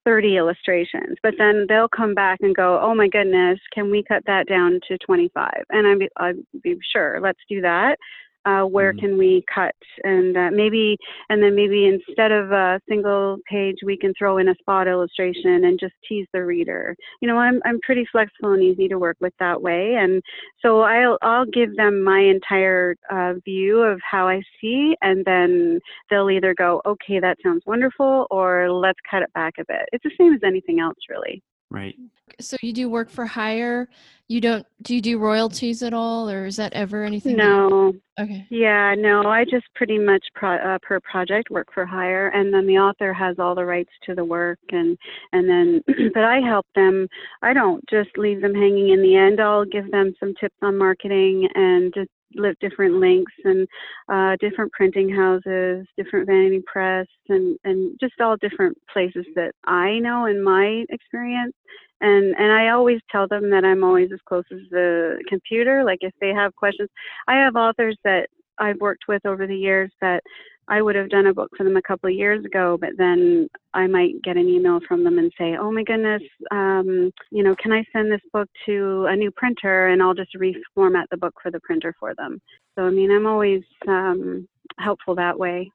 [0.06, 1.18] 30 illustrations.
[1.24, 4.80] But then they'll come back and go, "Oh my goodness, can we cut that down
[4.88, 7.98] to 25?" And I'd be, I'd be sure, let's do that.
[8.46, 9.00] Uh, where Mhm.
[9.00, 9.76] can we cut?
[10.04, 10.98] And uh, maybe
[11.30, 15.66] and then maybe instead of a single page we can throw in a spot illustration
[15.66, 16.96] and just tease the reader.
[17.22, 19.96] You know i'm i'm pretty flexible and easy to work with that way.
[19.96, 20.22] And
[20.62, 25.80] so i'll i'll give them my entire uh, view of how i see and then
[26.10, 29.88] they'll either go okay that sounds wonderful or let's cut it back a bit.
[29.94, 31.96] It's the same as anything else really Right.
[32.40, 33.90] So you do work for hire.
[34.28, 37.38] You don't do you do royalties at all, or is that ever anything?
[37.38, 38.46] that- no Okay.
[38.50, 42.68] Yeah, no, I just pretty much pro, uh, per project work for hire, and then
[42.68, 44.98] the author has all the rights to the work, and
[45.32, 45.82] and then
[46.14, 47.08] but I help them.
[47.42, 48.90] I don't just leave them hanging.
[48.90, 52.21] In the end, I'll give them some tips on marketing and just live
[52.60, 53.68] different links and
[54.10, 60.00] uh, different printing houses, different vanity press, and and just all different places that I
[60.00, 61.54] know in my experience.
[62.02, 65.84] And and I always tell them that I'm always as close as the computer.
[65.84, 66.90] Like if they have questions,
[67.28, 68.28] I have authors that
[68.60, 70.24] I've worked with over the years that
[70.68, 73.50] I would have done a book for them a couple of years ago, but then
[73.74, 76.22] I might get an email from them and say, "Oh my goodness,
[76.52, 80.36] um, you know, can I send this book to a new printer?" And I'll just
[80.36, 82.40] reformat the book for the printer for them.
[82.76, 84.48] So I mean, I'm always um,
[84.78, 85.72] helpful that way.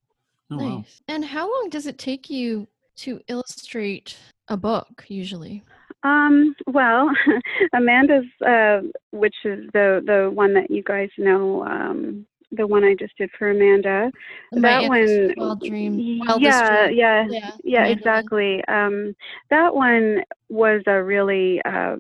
[0.51, 0.77] Oh, wow.
[0.79, 1.01] Nice.
[1.09, 4.17] And how long does it take you to illustrate
[4.49, 5.63] a book usually?
[6.03, 7.11] Um, well,
[7.75, 12.95] Amanda's, uh, which is the the one that you guys know, um, the one I
[12.99, 14.11] just did for Amanda.
[14.53, 15.99] My that Ancestors' one, Wild Dream.
[15.99, 16.99] yeah, Dream.
[16.99, 17.51] yeah, Yeah.
[17.65, 18.65] yeah, Amanda exactly.
[18.69, 19.15] Um,
[19.51, 21.61] that one was a really.
[21.65, 21.97] Uh,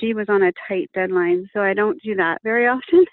[0.00, 3.04] she was on a tight deadline, so I don't do that very often.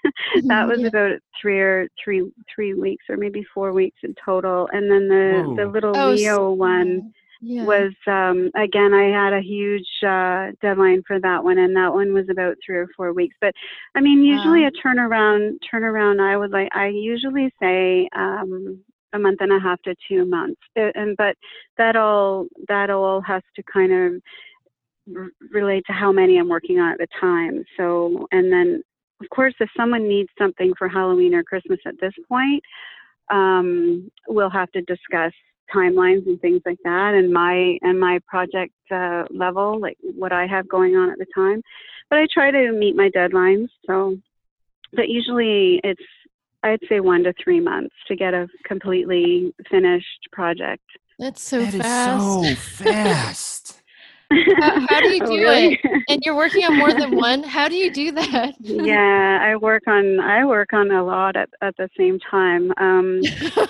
[0.46, 0.88] that was yeah.
[0.88, 4.68] about three or three three weeks, or maybe four weeks in total.
[4.72, 7.12] And then the the little Oh, Leo one small.
[7.40, 7.64] Yeah.
[7.64, 12.12] was um again i had a huge uh deadline for that one and that one
[12.12, 13.52] was about three or four weeks but
[13.94, 14.68] i mean usually Wow.
[14.68, 18.78] a turnaround turnaround i would like i usually say um
[19.12, 21.36] a month and a half to two months Uh, and but
[21.78, 24.22] that all that all has to kind of
[25.16, 28.82] r- relate to how many i'm working on at the time so and then
[29.20, 32.62] of course if someone needs something for halloween or christmas at this point
[33.30, 35.32] um, we'll have to discuss
[35.74, 40.46] timelines and things like that and my and my project uh, level like what i
[40.46, 41.60] have going on at the time
[42.08, 44.16] but i try to meet my deadlines so
[44.92, 46.02] but usually it's
[46.64, 50.82] i'd say one to three months to get a completely finished project
[51.18, 52.48] That's so That is fast.
[52.48, 52.54] so
[52.84, 53.56] fast.
[54.32, 55.80] How- how do you Oh, do it?
[56.08, 57.42] and you're working on more than one.
[57.42, 58.54] How do you do that?
[58.60, 63.20] yeah i work on i work on a lot at, at the same time um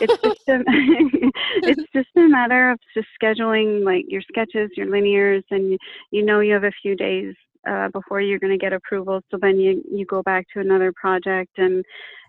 [0.00, 0.62] it's just a,
[1.66, 5.78] it's just a matter of just scheduling like your sketches, your linears, and
[6.10, 7.34] you know you have a few days
[7.68, 9.20] uh, before you're going to get approval.
[9.30, 11.84] So then you you go back to another project, and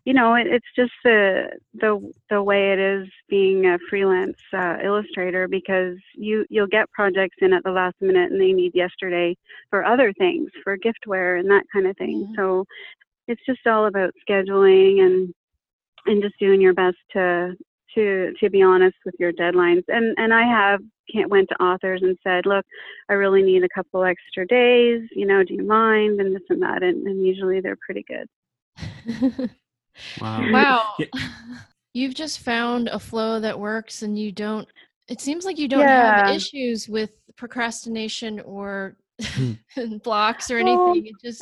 [0.05, 4.77] you know it, it's just the the the way it is being a freelance uh,
[4.83, 9.35] illustrator because you you'll get projects in at the last minute and they need yesterday
[9.69, 12.27] for other things, for giftware and that kind of thing.
[12.27, 12.35] Mhm.
[12.35, 12.65] So
[13.27, 15.33] it's just all about scheduling and
[16.05, 17.55] and just doing your best to
[17.95, 20.79] to to be honest with your deadlines and and i have
[21.13, 22.65] can't went to authors and said look
[23.09, 26.61] i really need a couple extra days you know do you mind and this and
[26.61, 29.49] that and, and usually they're pretty good
[30.19, 30.47] Wow.
[30.51, 30.93] wow.
[30.99, 31.05] Yeah.
[31.93, 34.67] You've just found a flow that works and you don't
[35.07, 39.51] it seems like you don't have issues with procrastination or Hmm.
[40.03, 41.05] blocks or Well, anything.
[41.07, 41.41] It just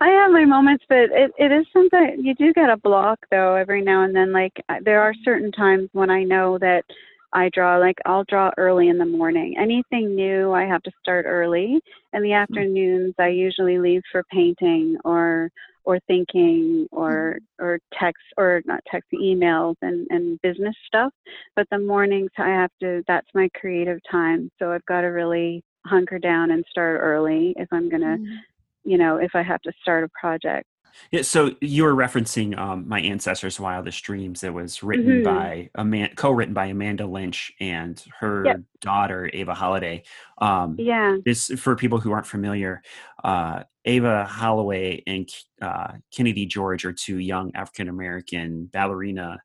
[0.00, 3.54] i have my moments but it, it is something you do get a block though
[3.54, 6.84] every now and then like I- there are certain times when i know that
[7.32, 11.24] i draw like i'll draw early in the morning anything new i have to start
[11.26, 11.80] early
[12.12, 15.50] In the afternoons i usually leave for painting or
[15.84, 21.12] or thinking or or text or not text emails and and business stuff
[21.56, 25.62] but the mornings i have to that's my creative time so i've got to really
[25.86, 28.38] hunker down and start early if i'm going to Mm.
[28.84, 30.66] you know if i have to start a project
[31.10, 34.40] Yeah, so you were referencing um, my ancestors' wildest dreams.
[34.40, 35.24] That was written Mhm.
[35.24, 38.60] by man, co-written by Amanda Lynch and her Yep.
[38.80, 40.02] daughter Ava Holloway.
[40.38, 42.82] Um, yeah this for people who aren't familiar.
[43.22, 45.28] Uh, Ava Holloway and
[45.60, 49.42] uh, Kennedy George are two young African American ballerina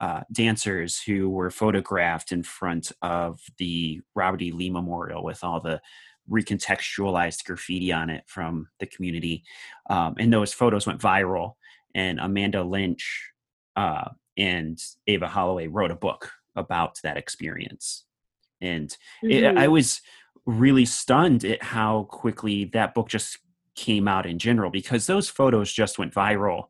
[0.00, 4.52] uh, dancers who were photographed in front of the Robert E.
[4.52, 5.80] Lee Memorial with all the
[6.30, 9.44] recontextualized graffiti on it from the community.
[9.90, 11.54] Um, and those photos went viral.
[11.94, 13.30] And Amanda Lynch
[13.76, 18.04] uh, and Ava Holloway wrote a book about that experience.
[18.60, 19.58] And it, Mhm.
[19.58, 20.00] I was
[20.46, 23.38] really stunned at how quickly that book just
[23.74, 26.66] came out in general because those photos just went viral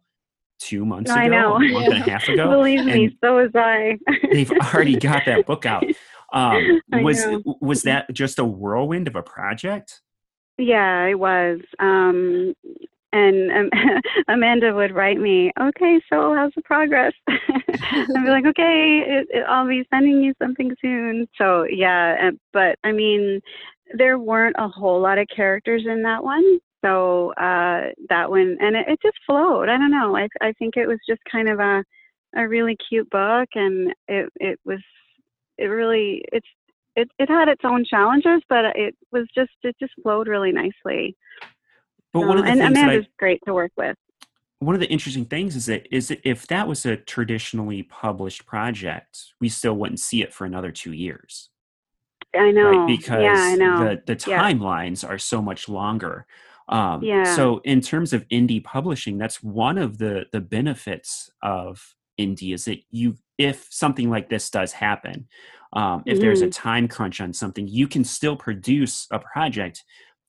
[0.60, 1.56] two months I ago, know.
[1.56, 2.48] a month and a half ago.
[2.50, 3.98] believe me so was i
[4.30, 5.84] they've already got that book out.
[6.32, 7.24] Um, was
[7.60, 10.00] was that just a whirlwind of a project?
[10.58, 11.60] Yeah, it was.
[11.78, 12.54] Um,
[13.12, 13.70] and um,
[14.28, 17.12] Amanda would write me, okay, so how's the progress?
[17.28, 21.28] I'd be like, okay, it, it, I'll be sending you something soon.
[21.36, 23.40] So, yeah, uh, but I mean,
[23.94, 26.58] there weren't a whole lot of characters in that one.
[26.84, 29.68] So, uh, that one, and it, it just flowed.
[29.68, 30.16] I don't know.
[30.16, 31.84] I, I think it was just kind of a,
[32.34, 34.80] a really cute book, and it, it was,
[35.58, 36.46] it really, it's,
[36.96, 41.16] it, it had its own challenges, but it was just it just flowed really nicely.
[42.12, 43.96] But one So- of the and things that I Amanda's great to work with.
[44.58, 48.44] one of the interesting things is that is that if that was a traditionally published
[48.46, 51.48] project, we still wouldn't see it for another two years,
[52.34, 52.70] I know.
[52.70, 52.86] right?
[52.86, 53.84] Because yeah, I know.
[53.84, 54.42] the the Yeah.
[54.42, 56.26] timelines are so much longer.
[56.68, 57.24] Um, Yeah.
[57.36, 61.94] So in terms of indie publishing, that's one of the the benefits of
[62.26, 65.26] indie is that you if something like this does happen,
[65.72, 66.50] um, if there's a Mm-hmm.
[66.68, 69.84] time crunch on something, you can still produce a project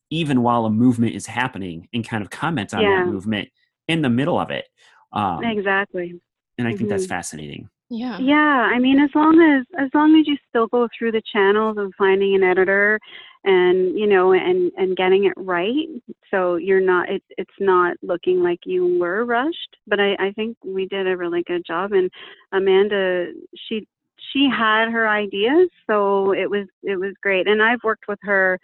[0.10, 3.06] even while a movement is happening and kind of comment on Yeah.
[3.06, 3.50] that movement
[3.88, 4.66] in the middle of it.
[5.12, 6.20] Um, exactly.
[6.58, 7.10] and I think that's Mhm.
[7.10, 7.70] fascinating.
[7.90, 8.18] yeah.
[8.20, 11.78] Yeah, I mean, as long as as long as you still go through the channels
[11.78, 13.00] of finding an editor,
[13.44, 15.88] and you know, and and getting it right,
[16.32, 19.78] so you're not it's it's not looking like you were rushed.
[19.88, 22.10] But I I think we did a really good job, and
[22.52, 23.32] Amanda
[23.68, 23.88] she
[24.32, 27.48] she had her ideas, so it was it was great.
[27.48, 28.60] And I've worked with her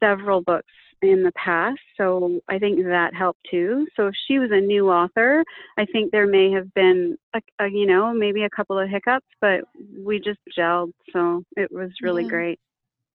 [0.00, 3.86] several books in the past, so I think that helped too.
[3.96, 5.42] So if she was a new author,
[5.78, 9.26] I think there may have been, a, a, you know, maybe a couple of hiccups,
[9.40, 9.60] but
[9.98, 10.92] we just gelled.
[11.12, 12.28] So it was really Yeah.
[12.28, 12.60] great.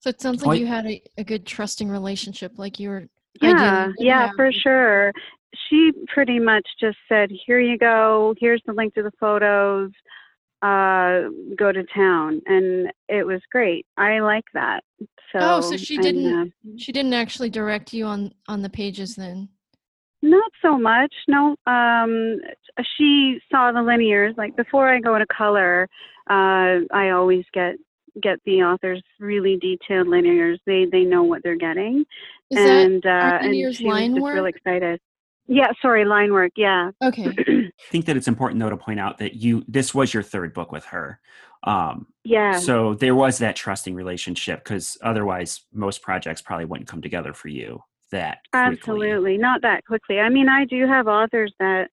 [0.04, 3.04] So it sounds like I- you had a, a good trusting relationship, like you were.
[3.42, 5.14] Yeah, yeah, have for sure.
[5.70, 8.36] She pretty much just said, "Here you go.
[8.38, 9.92] Here's the link to the photos.
[10.62, 13.86] Uh, go to town," and it was great.
[13.96, 14.84] I like that.
[15.32, 16.46] So, Oh, so she and, didn't- uh,
[16.78, 19.48] She didn't actually direct you on on the pages then.
[20.22, 21.14] not so much.
[21.30, 21.56] No.
[21.66, 22.40] Um,
[22.98, 24.38] she saw the linears.
[24.38, 25.88] Like before I go to color,
[26.30, 27.76] uh, I always get
[28.22, 30.60] get the authors really detailed linears.
[30.66, 32.06] They they know what they're getting,
[32.50, 34.36] Is and uh, and linears she was just work?
[34.36, 35.00] really excited.
[35.48, 36.52] Yeah, sorry, line work.
[36.56, 36.92] Yeah.
[37.04, 37.26] Okay.
[37.48, 40.54] I think that it's important though to point out that you this was your third
[40.54, 41.20] book with her.
[41.64, 42.58] Um, Yeah.
[42.60, 47.48] so there was that trusting relationship because otherwise most projects probably wouldn't come together for
[47.48, 48.78] you that quickly.
[48.78, 50.20] Absolutely, not that quickly.
[50.20, 51.90] I mean, I do have authors that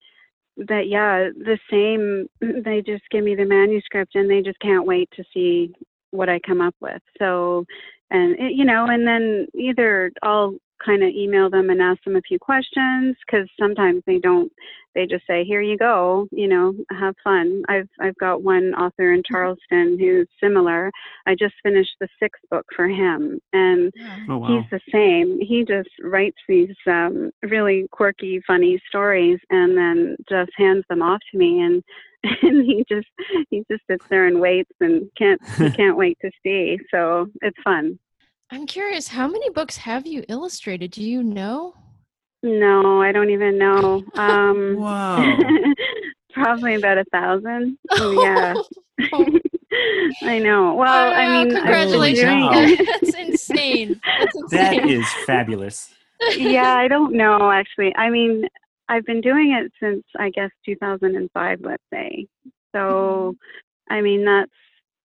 [0.56, 2.28] that yeah, the same.
[2.64, 5.72] They just give me the manuscript and they just can't wait to see
[6.10, 7.02] what I come up with.
[7.18, 7.64] So,
[8.10, 12.16] and it, you know, and then either I'll kind of email them and ask them
[12.16, 14.52] a few questions because sometimes they don't.
[14.94, 17.62] They just say, "Here you go," you know, have fun.
[17.68, 20.90] I've I've got one author in Charleston who's similar.
[21.26, 23.92] I just finished the sixth book for him, and
[24.28, 24.48] Oh wow.
[24.48, 25.40] he's the same.
[25.40, 31.20] He just writes these um, really quirky, funny stories, and then just hands them off
[31.30, 31.82] to me, and
[32.42, 33.08] and he just
[33.50, 36.78] he just sits there and waits and can't he can't wait to see.
[36.90, 37.98] So it's fun.
[38.50, 40.90] I'm curious, how many books have you illustrated?
[40.92, 41.74] Do you know?
[42.42, 44.02] No, I don't even know.
[44.14, 45.38] Um, Whoa.
[46.32, 47.78] probably about a thousand.
[48.00, 48.54] Yeah,
[50.22, 50.74] I know.
[50.74, 52.20] Well, I Wow, mean, I've congratulations.
[52.76, 54.00] doing- That's insane.
[54.18, 54.88] That's insane.
[54.88, 55.94] is fabulous.
[56.36, 57.94] yeah, I don't know actually.
[57.96, 58.46] I mean,
[58.88, 62.26] I've been doing it since I guess 2005, let's say.
[62.74, 63.36] So,
[63.88, 64.50] I mean, that's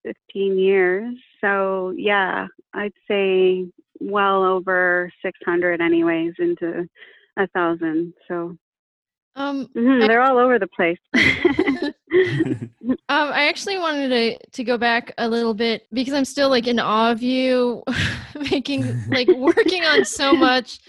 [0.05, 1.15] 15 years.
[1.41, 3.65] So, yeah, I'd say
[3.99, 6.87] well over 600 anyways into
[7.37, 8.13] a thousand.
[8.27, 8.55] So,
[9.35, 10.99] um, mhm, I- they're all over the place.
[12.87, 16.67] Um, I actually wanted to to go back a little bit because I'm still like
[16.67, 17.83] in awe of you
[18.51, 20.79] making like working on so much.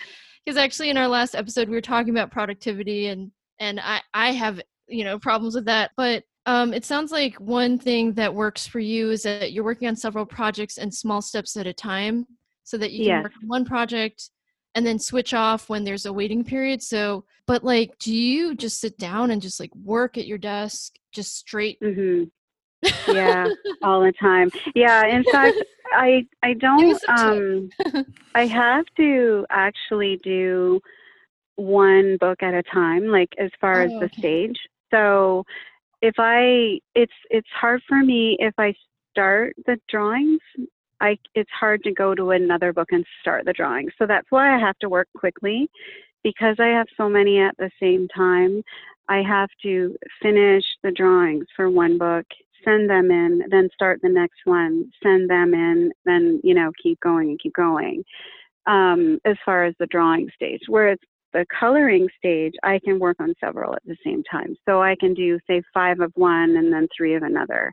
[0.45, 4.33] Because actually, in our last episode, we were talking about productivity, and and I I
[4.33, 5.93] have you know problems with that.
[5.97, 9.89] But um, it sounds like one thing that works for you is that you're working
[9.89, 12.27] on several projects and small steps at a time,
[12.65, 13.23] so that you can Yes.
[13.25, 14.31] work on one project
[14.75, 16.83] and then switch off when there's a waiting period.
[16.83, 20.95] So, but like, do you just sit down and just like work at your desk,
[21.13, 21.79] just straight?
[21.83, 22.25] hmm
[23.13, 23.49] Yeah,
[23.83, 24.51] all the time.
[24.75, 25.57] Yeah, in fact,
[25.93, 27.71] I I don't um
[28.35, 30.81] I have to actually do
[31.57, 34.19] one book at a time like as far as Oh, the okay.
[34.19, 34.59] stage.
[34.93, 35.45] So
[36.03, 38.75] if I it's it's hard for me if I
[39.11, 40.41] start the drawings,
[41.01, 43.93] I it's hard to go to another book and start the drawings.
[43.99, 45.69] So that's why I have to work quickly
[46.23, 48.63] because I have so many at the same time.
[49.09, 52.27] I have to finish the drawings for one book,
[52.65, 56.99] send them in, then start the next one, send them in, then, you know, keep
[57.01, 58.03] going and keep going
[58.67, 60.63] um, as far as the drawing stage.
[60.67, 60.99] Whereas
[61.33, 64.57] the coloring stage, I can work on several at the same time.
[64.67, 67.73] So I can do, say, five of one and then three of another.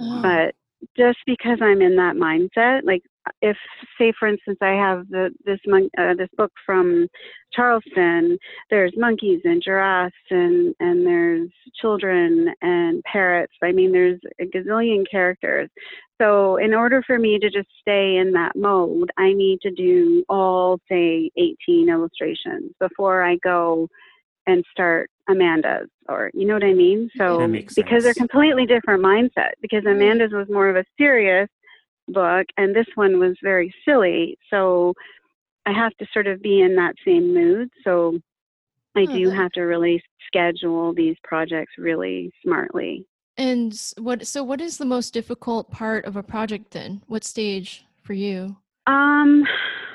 [0.00, 0.22] Oh.
[0.22, 0.54] But
[0.96, 3.02] just because I'm in that mindset, like
[3.42, 3.56] if,
[3.98, 7.06] say, for instance, I have the this mon- uh, this book from
[7.52, 8.38] Charleston,
[8.70, 11.50] there's monkeys and giraffes and and there's
[11.80, 13.52] children and parrots.
[13.62, 15.68] I mean, there's a gazillion characters.
[16.20, 20.24] So in order for me to just stay in that mode, I need to do
[20.28, 23.88] all say 18 illustrations before I go
[24.46, 27.10] and start Amanda's or you know what I mean?
[27.16, 31.48] So because they're completely different mindset because Amanda's was more of a serious
[32.08, 34.36] book and this one was very silly.
[34.50, 34.94] So
[35.66, 37.70] I have to sort of be in that same mood.
[37.84, 38.18] So
[38.96, 43.06] I Oh, do that- have to really schedule these projects really smartly.
[43.36, 44.26] And what?
[44.26, 47.02] So, what is the most difficult part of a project then?
[47.06, 48.56] What stage for you?
[48.86, 49.46] Um,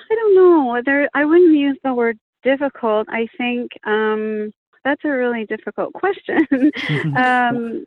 [0.10, 0.82] I don't know.
[0.84, 3.08] There, I wouldn't use the word difficult.
[3.10, 4.54] I think um,
[4.86, 6.48] that's a really difficult question.
[7.18, 7.84] um,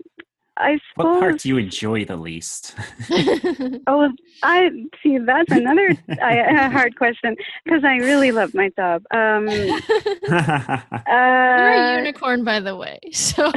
[0.61, 2.74] I what part do you enjoy the least?
[3.86, 4.11] Oh,
[4.42, 4.70] I
[5.02, 5.18] see.
[5.18, 6.34] That's another I,
[6.66, 9.02] a hard question because I really love my job.
[9.12, 9.78] Um, You're
[10.28, 12.98] a uh, unicorn, by the way.
[13.12, 13.50] So,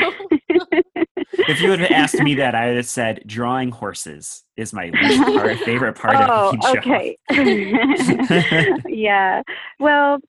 [1.33, 5.23] if you had asked me that, I would have said drawing horses is my least
[5.23, 6.77] part, favorite part oh, of my job.
[6.77, 7.17] okay.
[8.87, 9.41] yeah.
[9.79, 10.19] Well,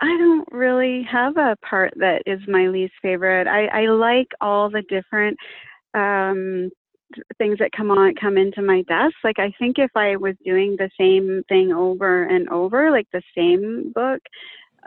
[0.00, 3.46] I don't really have a part that is my least favorite.
[3.46, 5.36] I, I like all the different
[5.94, 6.70] um,
[7.38, 9.14] things that come on come into my desk.
[9.24, 13.22] Like I think if I was doing the same thing over and over, like the
[13.36, 14.20] same book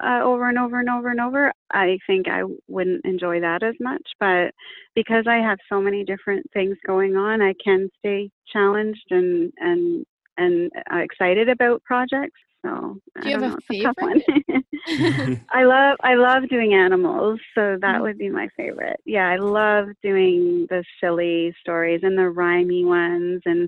[0.02, 3.76] uh, over and over and over and over, I think I wouldn't enjoy that as
[3.80, 4.04] much.
[4.20, 4.52] But
[4.95, 10.06] because I have so many different things going on, I can stay challenged and and
[10.38, 12.39] and uh, excited about projects.
[12.66, 13.97] So Do you I have don't a know, a tough favorite?
[13.99, 14.22] one.
[15.51, 18.01] I love I love doing animals, so that Mhm.
[18.01, 18.99] would be my favorite.
[19.05, 23.68] Yeah, I love doing the silly stories and the rhymey ones, and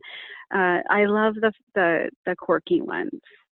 [0.53, 3.11] uh, I love the the the quirky ones.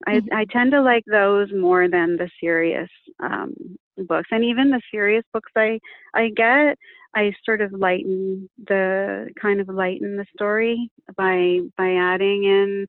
[0.07, 0.31] I Mhm.
[0.33, 3.55] I tend to like those more than the serious um,
[3.97, 5.79] books, and even the serious books I
[6.15, 6.79] I get.
[7.17, 12.87] I sort of lighten the kind of lighten the story by by adding in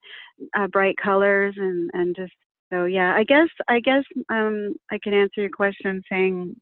[0.56, 2.34] uh, bright colors and and just
[2.72, 6.56] so yeah i guess i guess um i can answer your question saying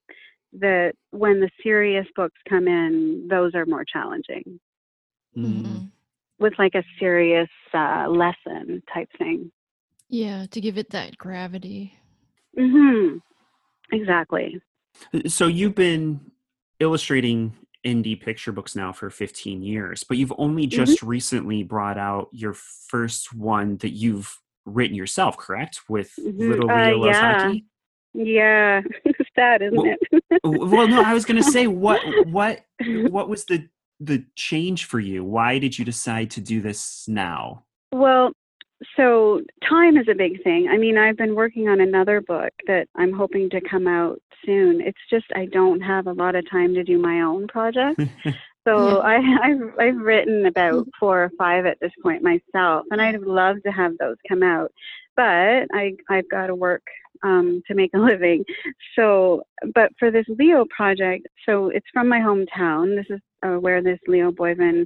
[0.60, 4.60] that when the serious books come in those are more challenging
[5.36, 5.64] Mm.
[5.66, 5.92] Mhm.
[6.40, 9.52] with like a serious uh, lesson type thing
[10.08, 11.94] Yeah, to give it that gravity.
[12.58, 13.18] mm-hmm
[13.92, 14.62] exactly
[15.28, 16.32] So you've been
[16.80, 17.54] illustrating
[17.86, 22.54] indie picture books now for 15 years, but you've only just recently brought out your
[22.54, 25.82] first one that you've written yourself, correct?
[25.88, 26.40] With Mhm.
[26.50, 27.44] Little Uh, Leo Loves yeah.
[27.44, 27.66] Hockey.
[28.16, 29.96] yeah it's sad isn't Well-
[30.32, 32.66] it well, no, I was going to say what what
[33.10, 33.68] what was the
[34.00, 35.24] the change for you?
[35.24, 37.64] Why did you decide to do this now?
[37.94, 38.32] Well,
[38.96, 40.68] so time is a big thing.
[40.70, 44.82] I mean, I've been working on another book that I'm hoping to come out soon.
[44.82, 48.04] It's just I don't have a lot of time to do my own projects.
[48.68, 53.22] So I, I've I've written about four or five at this point myself, and I'd
[53.22, 54.72] love to have those come out,
[55.16, 56.82] but I I've got to work
[57.24, 58.44] um, to make a living.
[58.96, 59.44] So,
[59.76, 62.96] but for this Leo project, so it's from my hometown.
[62.96, 64.86] This is uh, where this Leo Boivin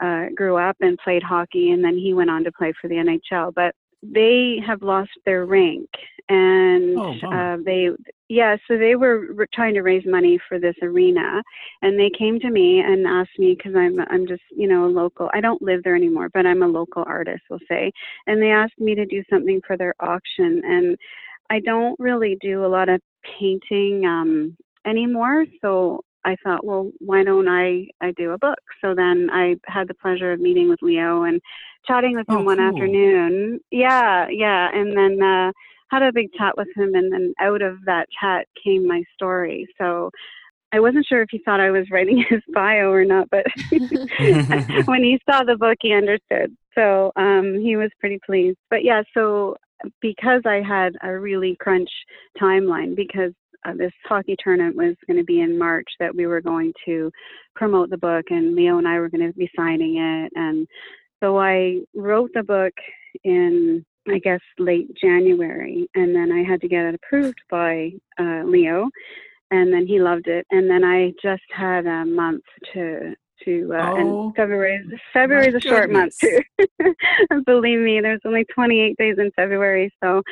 [0.00, 2.96] uh, grew up and played hockey, and then he went on to play for the
[2.96, 3.52] NHL.
[3.54, 5.88] But they have lost their rink,
[6.28, 7.90] and Oh, uh, they
[8.28, 11.42] yeah, so they were r- trying to raise money for this arena,
[11.82, 14.88] and they came to me and asked me because I'm I'm just you know a
[14.88, 15.30] local.
[15.34, 17.92] I don't live there anymore, but I'm a local artist, we'll say,
[18.26, 20.96] and they asked me to do something for their auction, and
[21.50, 23.00] I don't really do a lot of
[23.38, 28.58] painting um, anymore, so I thought, well, why don't I I do a book?
[28.80, 31.40] So then I had the pleasure of meeting with Leo and
[31.86, 32.68] chatting with him Oh, one cool.
[32.68, 33.60] afternoon.
[33.70, 35.22] Yeah, yeah, and then.
[35.22, 35.52] uh
[35.90, 39.66] had a big chat with him and then out of that chat came my story
[39.76, 40.10] so
[40.72, 43.44] i wasn't sure if he thought i was writing his bio or not but
[44.86, 49.02] when he saw the book he understood so um he was pretty pleased but yeah
[49.14, 49.56] so
[50.00, 51.90] because i had a really crunch
[52.40, 53.32] timeline because
[53.64, 57.10] uh, this hockey tournament was going to be in march that we were going to
[57.54, 60.32] promote the book and leo and i were going to be signing it.
[60.34, 60.66] And
[61.22, 62.72] so i wrote the book
[63.24, 68.42] in I guess late January, and then I had to get it approved by uh,
[68.44, 68.88] Leo,
[69.50, 73.90] and then he loved it, and then I just had a month to to uh,
[73.92, 76.40] Oh, and February February is a short month too.
[77.46, 80.22] Believe me, there's only 28 days in February, so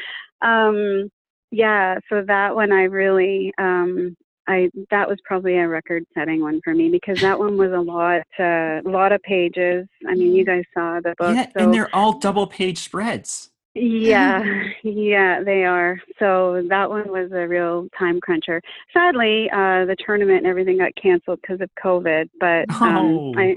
[0.43, 1.11] um,
[1.51, 4.17] yeah, so that one I really um,
[4.49, 7.81] I that was probably a record setting one for me because that one was a
[7.81, 9.87] lot a lot of pages.
[10.09, 13.51] I mean, you guys saw the book, yeah, so and they're all double page spreads.
[13.75, 14.43] yeah,
[14.83, 16.01] yeah, they are.
[16.19, 18.63] So that one was a real time cruncher.
[18.93, 22.31] Sadly, uh, the tournament and everything got canceled because of COVID.
[22.41, 23.35] But um, Oh.
[23.37, 23.57] I,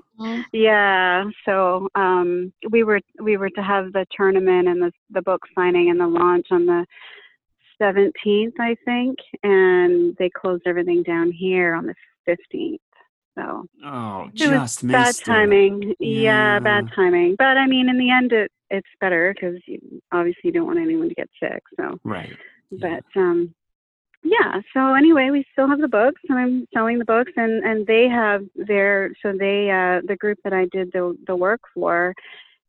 [0.52, 5.42] yeah, so um, we were we were to have the tournament and the the book
[5.56, 6.86] signing and the launch on the
[7.82, 11.96] 17th, I think, and they closed everything down here on the
[12.28, 12.78] 15th.
[13.38, 15.96] So Oh, just bad timing.
[16.00, 16.60] Yeah.
[16.60, 17.36] bad timing.
[17.38, 19.80] But I mean, in the end, it it's better because you,
[20.12, 21.62] obviously you don't want anyone to get sick.
[21.78, 22.36] So, Right.
[22.70, 23.00] Yeah.
[23.14, 23.54] but um,
[24.24, 24.62] yeah.
[24.74, 28.08] So anyway, we still have the books, and I'm selling the books, and and they
[28.08, 32.14] have their so they uh the group that I did the the work for,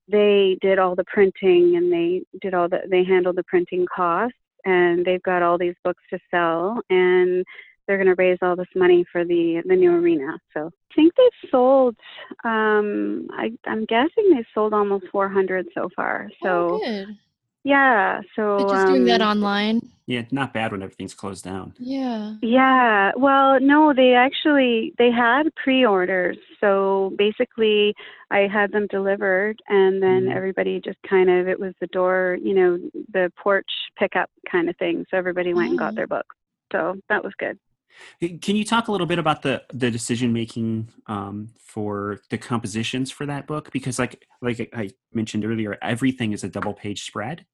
[0.08, 4.36] they did all the printing and they did all the they handled the printing costs,
[4.64, 7.44] and they've got all these books to sell and
[7.86, 10.38] they're going to raise all this money for the the new arena.
[10.54, 11.96] So I think they've sold.
[12.44, 16.28] Um, I, I'm guessing they've sold almost 400 so far.
[16.42, 17.06] So oh.
[17.64, 18.20] Yeah.
[18.36, 19.80] So They're just doing that um, online.
[20.06, 21.74] Yeah, not bad when everything's closed down.
[21.78, 22.34] Yeah.
[22.42, 23.12] Yeah.
[23.16, 26.36] Well, no, they actually they had pre-orders.
[26.60, 27.94] So basically,
[28.30, 30.34] I had them delivered, and then Mhm.
[30.34, 32.78] everybody just kind of it was the door, you know,
[33.12, 35.06] the porch pickup kind of thing.
[35.10, 35.96] So everybody went and got Oh.
[35.96, 36.34] their books.
[36.72, 37.58] So that was good.
[38.20, 43.10] Can you talk a little bit about the the decision making um, for the compositions
[43.10, 43.70] for that book?
[43.72, 47.46] Because like like I mentioned earlier, everything is a double page spread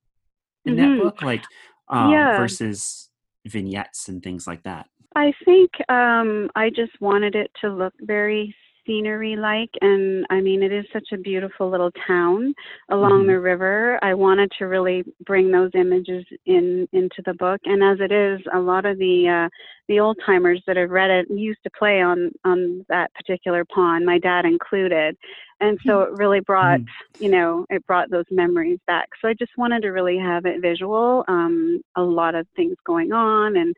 [0.65, 0.79] in Mhm.
[0.79, 1.45] that book, like
[1.89, 2.37] um, Yeah.
[2.37, 3.11] versus
[3.47, 4.89] vignettes and things like that.
[5.17, 8.55] I think um, I just wanted it to look very
[8.89, 9.71] scenery like?
[9.83, 12.55] And I mean, it is such a beautiful little town
[12.89, 13.27] along Mhm.
[13.29, 13.99] the river.
[14.03, 17.61] I wanted to really bring those images in into the book.
[17.67, 19.49] And as it is, a lot of the uh,
[19.89, 24.07] the old timers that have read it used to play on on that particular pond,
[24.07, 25.17] my dad included.
[25.61, 26.81] And so it really brought,
[27.19, 29.09] you know, it brought those memories back.
[29.21, 33.13] So I just wanted to really have it visual, um, a lot of things going
[33.13, 33.75] on, and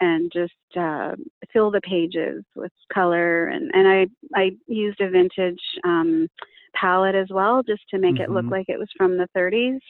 [0.00, 1.14] and just uh,
[1.52, 3.46] fill the pages with color.
[3.46, 6.28] And and I I used a vintage um,
[6.74, 8.50] palette as well, just to make it look Mhm.
[8.50, 9.80] like it was from the 30s.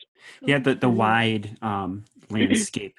[0.46, 0.96] Yeah, the the Mhm.
[0.96, 2.96] wide um, landscape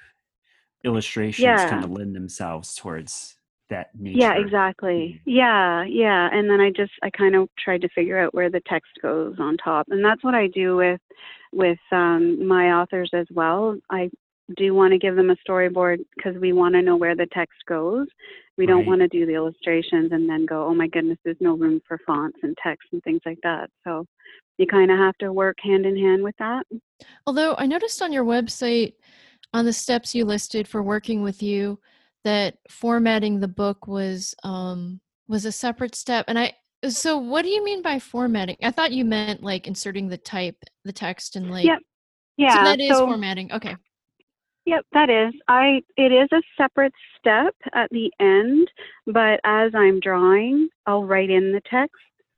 [0.84, 1.68] illustrations Yeah.
[1.70, 3.36] kind of lend themselves towards
[3.68, 4.18] that nature.
[4.18, 5.20] Yeah, exactly.
[5.24, 6.28] Yeah, yeah.
[6.32, 9.36] And then I just I kind of tried to figure out where the text goes
[9.38, 11.00] on top, and that's what I do with
[11.52, 13.76] with um, my authors as well.
[13.90, 14.10] I
[14.56, 17.58] do want to give them a storyboard because we want to know where the text
[17.68, 18.06] goes.
[18.56, 18.86] We don't Right.
[18.88, 21.98] want to do the illustrations and then go, oh my goodness, there's no room for
[22.06, 23.70] fonts and text and things like that.
[23.84, 24.06] So
[24.58, 26.66] you kind of have to work hand in hand with that.
[27.26, 28.94] Although I noticed on your website,
[29.54, 31.78] on the steps you listed for working with you,
[32.24, 36.24] that formatting the book was um, was a separate step.
[36.28, 36.52] And I
[36.88, 38.56] so what do you mean by formatting?
[38.62, 41.64] I thought you meant like inserting the type, the text, and like.
[41.64, 41.78] Yep.
[42.36, 42.54] Yeah.
[42.56, 43.52] So that is so- formatting.
[43.52, 43.76] Okay.
[44.66, 45.34] Yep, that is.
[45.48, 48.70] I it is a separate step at the end,
[49.06, 51.96] but as I'm drawing, I'll write in the text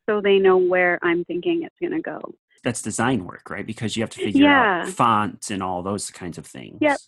[0.08, 2.20] so they know where I'm thinking it's going to go.
[2.64, 3.66] That's design work, right?
[3.66, 4.82] Because you have to figure Yeah.
[4.82, 6.78] out fonts and all those kinds of things.
[6.80, 6.98] Yep.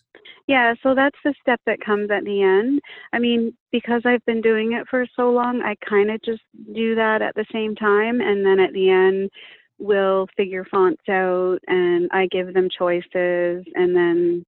[0.47, 2.81] Yeah, so that's the step that comes at the end.
[3.13, 6.41] I mean, because I've been doing it for so long, I kind of just
[6.73, 9.29] do that at the same time and then at the end
[9.77, 14.45] we'll figure fonts out and I give them choices and then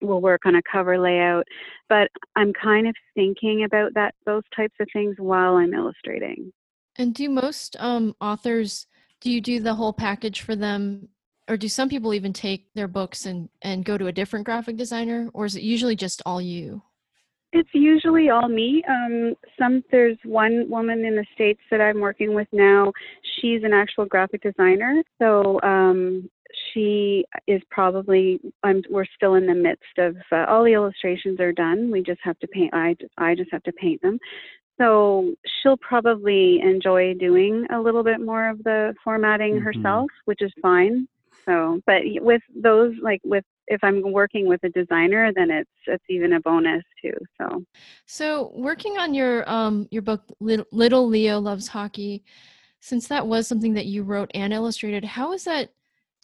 [0.00, 1.44] we'll work on a cover layout.
[1.88, 6.52] But I'm kind of thinking about that those types of things while I'm illustrating.
[6.98, 8.86] And do most um, authors
[9.20, 11.08] do you do the whole package for them,
[11.48, 14.76] or do some people even take their books and and go to a different graphic
[14.76, 16.82] designer, or is it usually just all you?
[17.52, 18.82] It's usually all me.
[18.88, 22.92] Um, some there's one woman in the states that I'm working with now.
[23.40, 26.28] She's an actual graphic designer, so um,
[26.72, 28.40] she is probably.
[28.62, 28.82] I'm.
[28.90, 31.90] We're still in the midst of uh, all the illustrations are done.
[31.90, 32.72] We just have to paint.
[32.74, 34.18] I I just have to paint them.
[34.78, 39.62] So she'll probably enjoy doing a little bit more of the formatting Mhm.
[39.62, 41.08] herself, which is fine.
[41.48, 46.04] So, but with those, like with if I'm working with a designer, then it's it's
[46.08, 47.14] even a bonus too.
[47.38, 47.64] So.
[48.06, 52.24] So working on your um your book Little, Little Leo Loves Hockey,
[52.80, 55.70] since that was something that you wrote and illustrated, how is that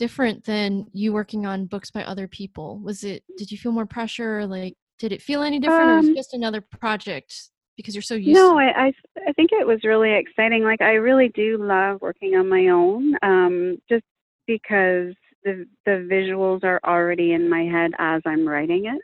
[0.04, 2.68] different than you working on books by other people?
[2.88, 4.32] Was it did you feel more pressure?
[4.40, 7.30] Or like did it feel any different, or was Um, it just another project
[7.76, 8.34] because you're so used?
[8.40, 8.92] No, to I, I
[9.28, 10.62] I think it was really exciting.
[10.64, 14.04] Like I really do love working on my own, um, just
[14.46, 15.54] because the
[15.86, 19.02] the visuals are already in my head as I'm writing it,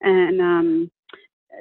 [0.00, 0.90] and um,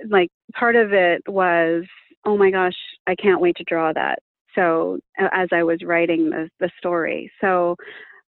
[0.09, 1.83] like part of it was,
[2.25, 4.19] oh my gosh, I can't wait to draw that.
[4.55, 7.75] So as I was writing the the story, so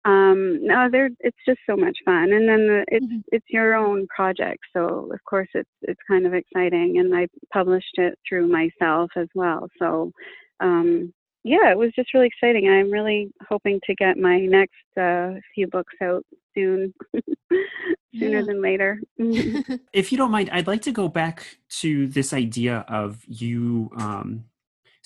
[0.09, 3.23] um, no, there it's just so much fun, and then the, it's Mhm.
[3.31, 7.97] it's your own project, so of course it's it's kind of exciting, and I published
[7.99, 9.69] it through myself as well.
[9.79, 10.13] So
[10.61, 11.13] um,
[11.45, 12.69] yeah, it was just really exciting.
[12.69, 16.95] I'm really hoping to get my next uh, few books out soon,
[18.19, 18.43] sooner Yeah.
[18.47, 19.01] than later.
[19.21, 19.63] Mhm.
[19.93, 24.45] If you don't mind, I'd like to go back to this idea of you um,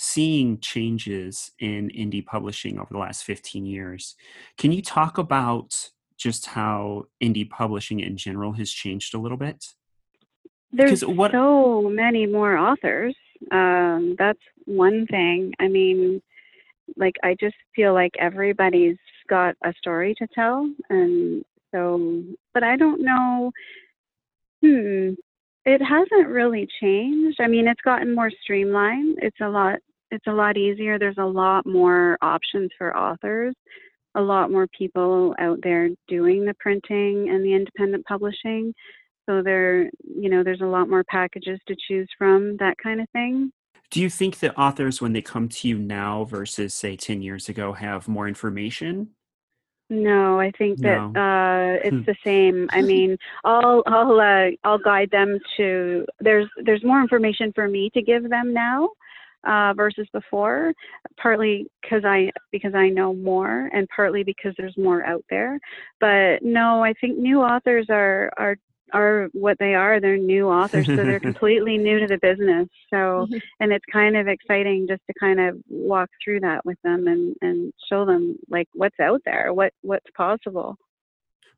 [0.03, 4.17] seeing changes in indie publishing over the last 15 years.
[4.59, 9.65] Can you talk about just how indie publishing in general has changed a little bit?
[10.73, 13.15] There's what- so many more authors.
[13.53, 15.55] Um, that's one thing.
[15.61, 16.21] I mean,
[16.97, 18.99] like I just feel like everybody's
[19.29, 22.25] got a story to tell, and so.
[22.55, 23.53] But I don't know.
[24.63, 25.15] Hmm.
[25.65, 27.41] It hasn't really changed.
[27.41, 29.19] I mean, it's gotten more streamlined.
[29.23, 29.79] It's a lot.
[30.13, 30.99] It's a lot easier.
[30.99, 33.55] There's a lot more options for authors.
[34.15, 38.75] A lot more people out there doing the printing and the independent publishing.
[39.27, 43.09] So there, you know, there's a lot more packages to choose from, that kind of
[43.11, 43.51] thing.
[43.91, 47.49] do you think that authors, when they come to you now versus, say, 10 years
[47.49, 49.11] ago, have more information?
[49.91, 51.21] No, I think that No.
[51.21, 51.97] uh, Hmm.
[51.97, 52.69] it's the same.
[52.73, 56.07] I mean, I'll I'll uh, I'll guide them to.
[56.21, 58.89] There's there's more information for me to give them now
[59.45, 60.73] uh, versus before.
[61.21, 65.59] Partly because I because I know more, and partly because there's more out there.
[66.01, 68.57] But no, I think new authors are are
[68.93, 70.01] are what they are.
[70.01, 72.69] They're new authors, so they're completely new to the business.
[72.91, 73.27] So,
[73.61, 77.35] and it's kind of exciting just to kind of walk through that with them and
[77.41, 80.77] and show them like what's out there, what what's possible.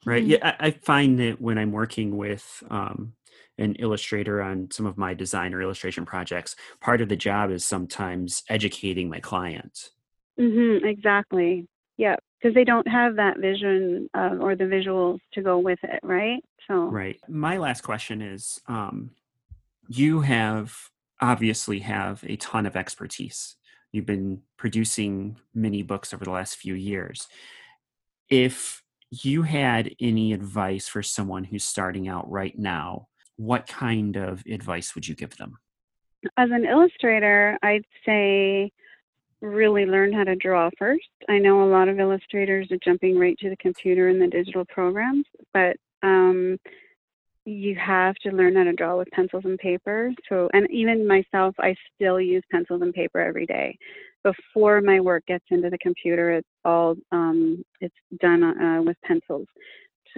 [0.04, 0.24] Right.
[0.24, 0.28] Mm.
[0.28, 3.14] Yeah, I, I find that when I'm working with um,
[3.58, 7.64] an illustrator on some of my design or illustration projects, part of the job is
[7.64, 9.90] sometimes educating my client.
[10.38, 11.66] hmm exactly.
[11.96, 16.00] Yeah, because they don't have that vision uh, or the visuals to go with it,
[16.02, 16.42] right?
[16.66, 17.20] So, Right.
[17.28, 19.10] My last question is um,
[19.88, 20.76] you have
[21.20, 23.56] obviously have a ton of expertise.
[23.92, 27.28] You've been producing many books over the last few years.
[28.28, 34.42] If you had any advice for someone who's starting out right now, what kind of
[34.46, 35.58] advice would you give them?
[36.36, 38.70] as an illustrator, I'd say
[39.40, 41.08] really learn how to draw first.
[41.28, 44.64] I know a lot of illustrators are jumping right to the computer and the digital
[44.66, 46.58] programs, but um,
[47.44, 50.12] you have to learn how to draw with pencils and paper.
[50.28, 53.76] So, and even myself, I still use pencils and paper every day.
[54.22, 59.46] Before my work gets into the computer, it's all um, it's done uh, with pencils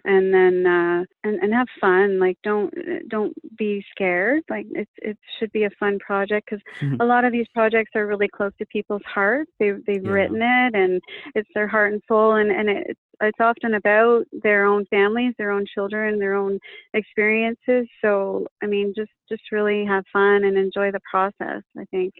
[0.05, 2.73] and then uh and and have fun like don't
[3.09, 7.01] don't be scared like it it should be a fun project because Mhm.
[7.01, 10.11] a lot of these projects are really close to people's hearts they they've Yeah.
[10.11, 11.01] written it and
[11.35, 15.51] it's their heart and soul and and it's it's often about their own families their
[15.51, 16.59] own children their own
[16.95, 22.13] experiences so i mean just just really have fun and enjoy the process i think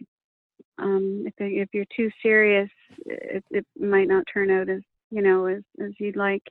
[0.79, 2.69] um if if you're too serious
[3.05, 6.43] it, it might not turn out as you know as as you'd like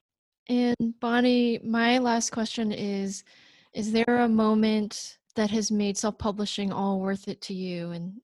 [0.48, 3.24] And Bonnie, my last question is
[3.72, 7.90] Is there a moment that has made self publishing all worth it to you?
[7.90, 8.20] And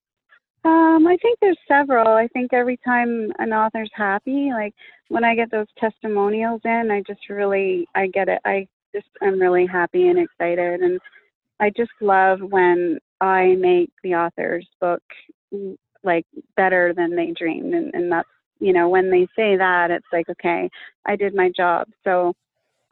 [0.65, 2.09] Um, I think there's several.
[2.09, 4.75] I think every time an author's happy, like
[5.09, 8.41] when I get those testimonials in, I just really I get it.
[8.45, 11.01] I just I'm really happy and excited and
[11.61, 15.03] I just love when I make the author's book
[16.05, 18.29] like better than they dreamed and, and that's
[18.63, 20.71] you know, when they say that it's like, okay,
[21.05, 21.89] I did my job.
[22.05, 22.35] So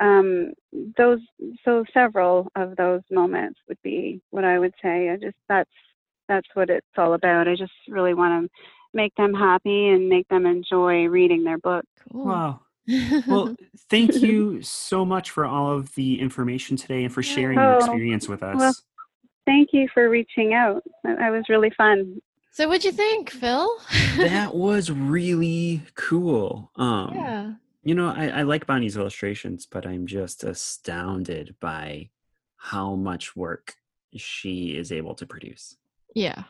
[0.01, 0.53] um
[0.97, 1.21] those
[1.65, 5.11] so several of those moments would be what I would say.
[5.11, 5.71] I just that's
[6.29, 7.49] that's what it's all about.
[7.49, 8.51] I just really want to
[8.95, 11.85] make them happy and make them enjoy reading their book.
[12.11, 12.25] cool.
[12.27, 12.61] Wow.
[13.29, 13.55] Well,
[13.91, 17.79] thank you so much for all of the information today and for sharing your Oh,
[17.81, 18.59] experience with us.
[18.59, 18.75] well-
[19.47, 20.83] Thank you for reaching out.
[21.03, 22.21] That that was really fun.
[22.53, 23.69] So, what'd you think, Phil?
[24.17, 26.71] that was really cool.
[26.77, 27.53] Um, yeah.
[27.83, 32.11] You know, I, I like Bonnie's illustrations, but I'm just astounded by
[32.57, 33.75] how much work
[34.17, 35.77] she is able to produce.
[36.15, 36.43] Yeah.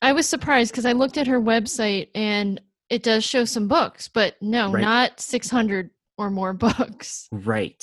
[0.00, 4.06] I was surprised because I looked at her website and it does show some books,
[4.06, 4.80] but no, Right.
[4.82, 7.28] not 600 or more books.
[7.32, 7.82] Right.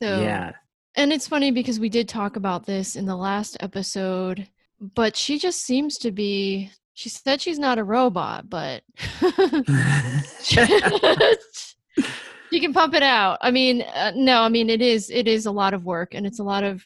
[0.00, 0.52] So, yeah.
[0.94, 4.46] and it's funny because we did talk about this in the last episode,
[4.80, 8.82] but she just seems to be, she said she's not a robot, but
[10.40, 10.56] she
[12.58, 13.36] can pump it out.
[13.42, 16.26] I mean, uh, no, I mean, it is, it is a lot of work and
[16.26, 16.82] it's a lot of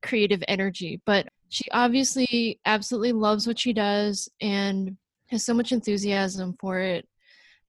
[0.00, 4.96] creative energy, but she obviously absolutely loves what she does and
[5.26, 7.08] has so much enthusiasm for it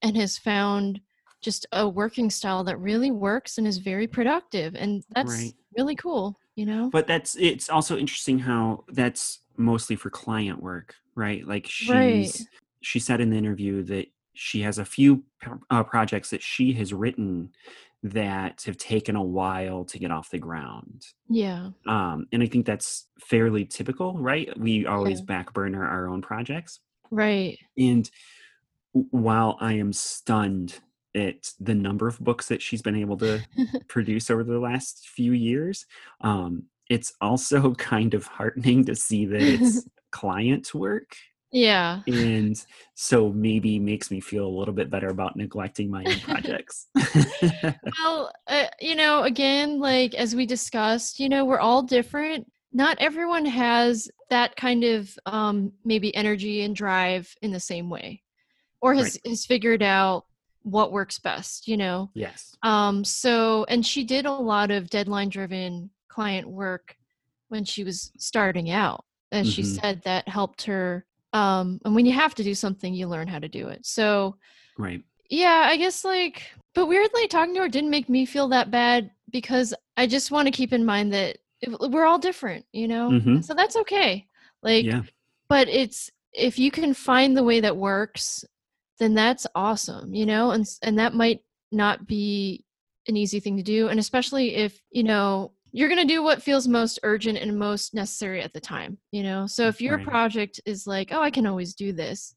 [0.03, 1.01] and has found
[1.41, 5.53] just a working style that really works and is very productive and that's Right.
[5.75, 10.95] really cool you know but that's it's also interesting how that's mostly for client work,
[11.16, 11.45] right?
[11.47, 12.47] Like she's Right.
[12.82, 15.26] she said in the interview that she has a few
[15.70, 17.51] uh, projects that she has written
[18.03, 21.05] that have taken a while to get off the ground.
[21.28, 24.57] yeah Um, and I think that's fairly typical, right?
[24.57, 25.26] We always Yeah.
[25.26, 26.80] back burner our own projects.
[27.12, 28.10] right And
[28.93, 30.80] while I am stunned
[31.16, 33.43] at the number of books that she's been able to
[33.88, 35.86] produce over the last few years,
[36.22, 41.15] um, it's also kind of heartening to see that it's client work.
[41.51, 42.55] yeah And
[42.95, 46.87] so maybe makes me feel a little bit better about neglecting my own projects.
[48.03, 52.97] well uh, you know again like as we discussed you know we're all different not
[52.99, 58.21] everyone has that kind of um maybe energy and drive in the same way
[58.81, 60.25] or has has figured out
[60.63, 62.55] what works best you know yes.
[62.63, 66.95] um so and she did a lot of deadline driven client work
[67.49, 69.80] when she was starting out And she Mhm.
[69.80, 73.38] said that helped her um and when you have to do something you learn how
[73.39, 74.36] to do it so
[74.78, 75.03] Right.
[75.30, 76.41] yeah i guess like
[76.74, 80.47] but weirdly talking to her didn't make me feel that bad because i just want
[80.47, 81.38] to keep in mind that
[81.91, 83.43] we're all different you know Mhm.
[83.43, 84.26] so that's okay
[84.64, 85.03] like Yeah.
[85.47, 88.43] but it's if you can find the way that works
[88.97, 91.41] then that's awesome you know and and that might
[91.72, 92.66] not be
[93.07, 96.41] an easy thing to do and especially if you know you're going to do what
[96.41, 99.45] feels most urgent and most necessary at the time, you know?
[99.47, 100.05] So if your Right.
[100.05, 102.36] project is like, oh, I can always do this,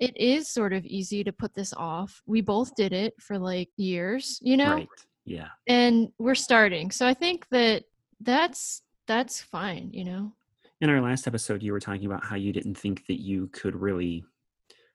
[0.00, 2.20] it is sort of easy to put this off.
[2.26, 4.74] We both did it for like years, you know?
[4.74, 4.88] Right.
[5.24, 5.48] Yeah.
[5.66, 6.90] And we're starting.
[6.90, 7.84] So I think that
[8.20, 10.32] that's that's fine, you know?
[10.80, 13.74] In our last episode, you were talking about how you didn't think that you could
[13.74, 14.24] really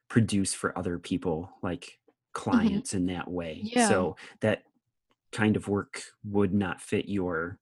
[0.09, 1.97] produce for other people, like
[2.33, 3.61] clients, in that way.
[3.65, 3.79] Mm-hmm.
[3.79, 3.87] Yeah.
[3.87, 4.63] So that
[5.31, 7.57] kind of work would not fit your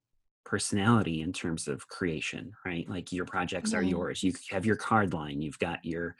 [0.49, 2.89] personality in terms of creation, right?
[2.89, 4.23] Like your projects are yours.
[4.23, 6.15] You have your card line, you've got your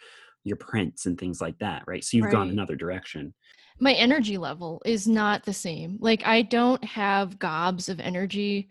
[0.45, 2.03] your prints and things like that, right?
[2.03, 3.33] So you've gone another direction.
[3.79, 5.97] my energy level is not the same.
[5.99, 8.69] Like I don't have gobs of energy.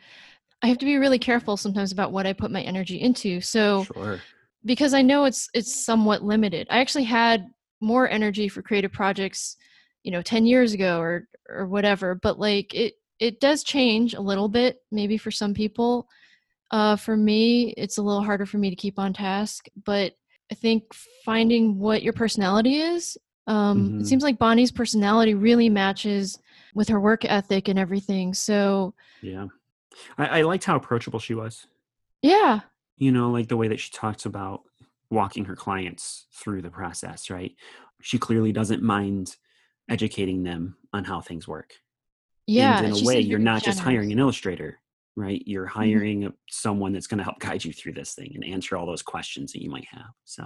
[0.62, 3.40] I have to be really careful sometimes about what I put my energy into.
[3.40, 4.20] So Sure.
[4.64, 6.66] because I know it's it's somewhat limited.
[6.70, 7.46] I actually had
[7.80, 9.56] more energy for creative projects,
[10.04, 14.20] you know, 10 years ago or or whatever, but like it it does change a
[14.20, 16.08] little bit maybe for some people.
[16.70, 20.12] Uh for me, it's a little harder for me to keep on task, but
[20.50, 20.82] I think
[21.24, 23.16] finding what your personality is
[23.46, 24.00] um, Mhm.
[24.00, 26.38] It seems like Bonnie's personality really matches
[26.74, 28.34] with her work ethic and everything.
[28.34, 29.46] So, Yeah.
[30.18, 31.66] I, I liked how approachable she was.
[32.22, 32.60] yeah,
[32.98, 34.62] you know like the way that she talks about
[35.10, 37.54] walking her clients through the process right
[38.02, 39.36] she clearly doesn't mind
[39.88, 41.74] educating them on how things work
[42.48, 42.78] yeah.
[42.82, 44.78] and in a way you're not just hiring an illustrator
[45.16, 45.78] right you're Mm-hmm.
[45.80, 49.02] hiring someone that's going to help guide you through this thing and answer all those
[49.02, 50.44] questions that you might have so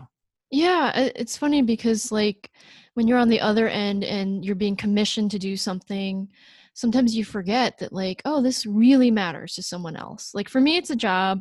[0.51, 0.93] Yeah,
[1.23, 2.51] it's funny because like
[2.95, 6.29] when you're on the other end and you're being commissioned to do something,
[6.75, 10.35] sometimes you forget that like, oh, this really matters to someone else.
[10.35, 11.41] Like for me, it's a job.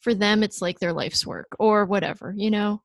[0.00, 2.82] For them, it's like their life's work or whatever, you know?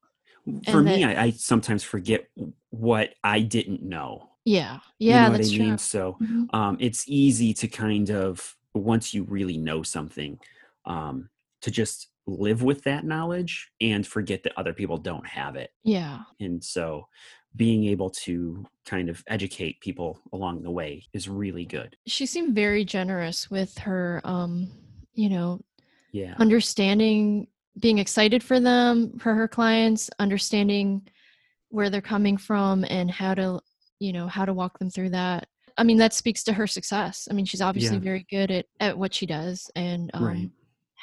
[0.70, 2.28] for And me that- I, I sometimes forget
[2.70, 5.66] what i didn't know Yeah, you yeah, know what that's i true.
[5.66, 6.54] mean so Mhm.
[6.54, 10.39] um, it's easy to kind of once you really know something
[10.86, 11.30] um,
[11.62, 15.72] to just live with that knowledge and forget that other people don't have it.
[15.84, 17.08] Yeah, and so
[17.56, 21.96] being able to kind of educate people along the way is really good.
[22.06, 24.70] She seemed very generous with her, um,
[25.14, 25.62] you know,
[26.12, 26.36] yeah.
[26.38, 27.48] understanding
[27.80, 31.08] being excited for them for her clients understanding
[31.70, 33.60] where they're coming from and how to
[34.06, 35.47] you know how to walk them through that.
[35.78, 37.28] I mean that speaks to her success.
[37.30, 38.03] I mean she's obviously Yeah.
[38.12, 40.49] very good at, at what she does and um, Right.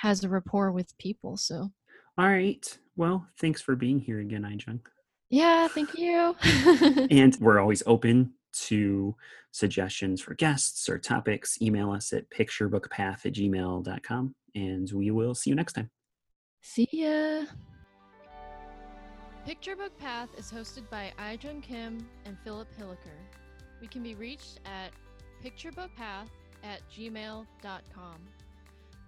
[0.04, 1.70] has a rapport with people so.
[2.18, 2.64] All right.
[2.96, 4.82] Well thanks for being here again ijunk
[5.30, 6.36] yeah thank you.
[7.20, 8.34] And we're always open
[8.68, 9.14] to
[9.50, 11.60] suggestions for guests or topics.
[11.66, 15.90] Email us at picturebookpath at gmail.com and we will see you next time.
[16.62, 17.44] See ya
[19.44, 23.18] picture book path is hosted by Eujin kim and philip hilliker.
[23.80, 24.92] We can be reached at
[25.44, 26.28] picturebookpath
[26.62, 28.16] at gmail.com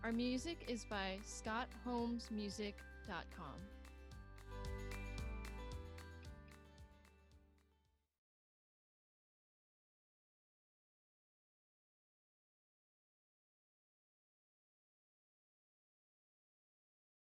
[0.04, 3.73] our music is by scottholmesmusic.com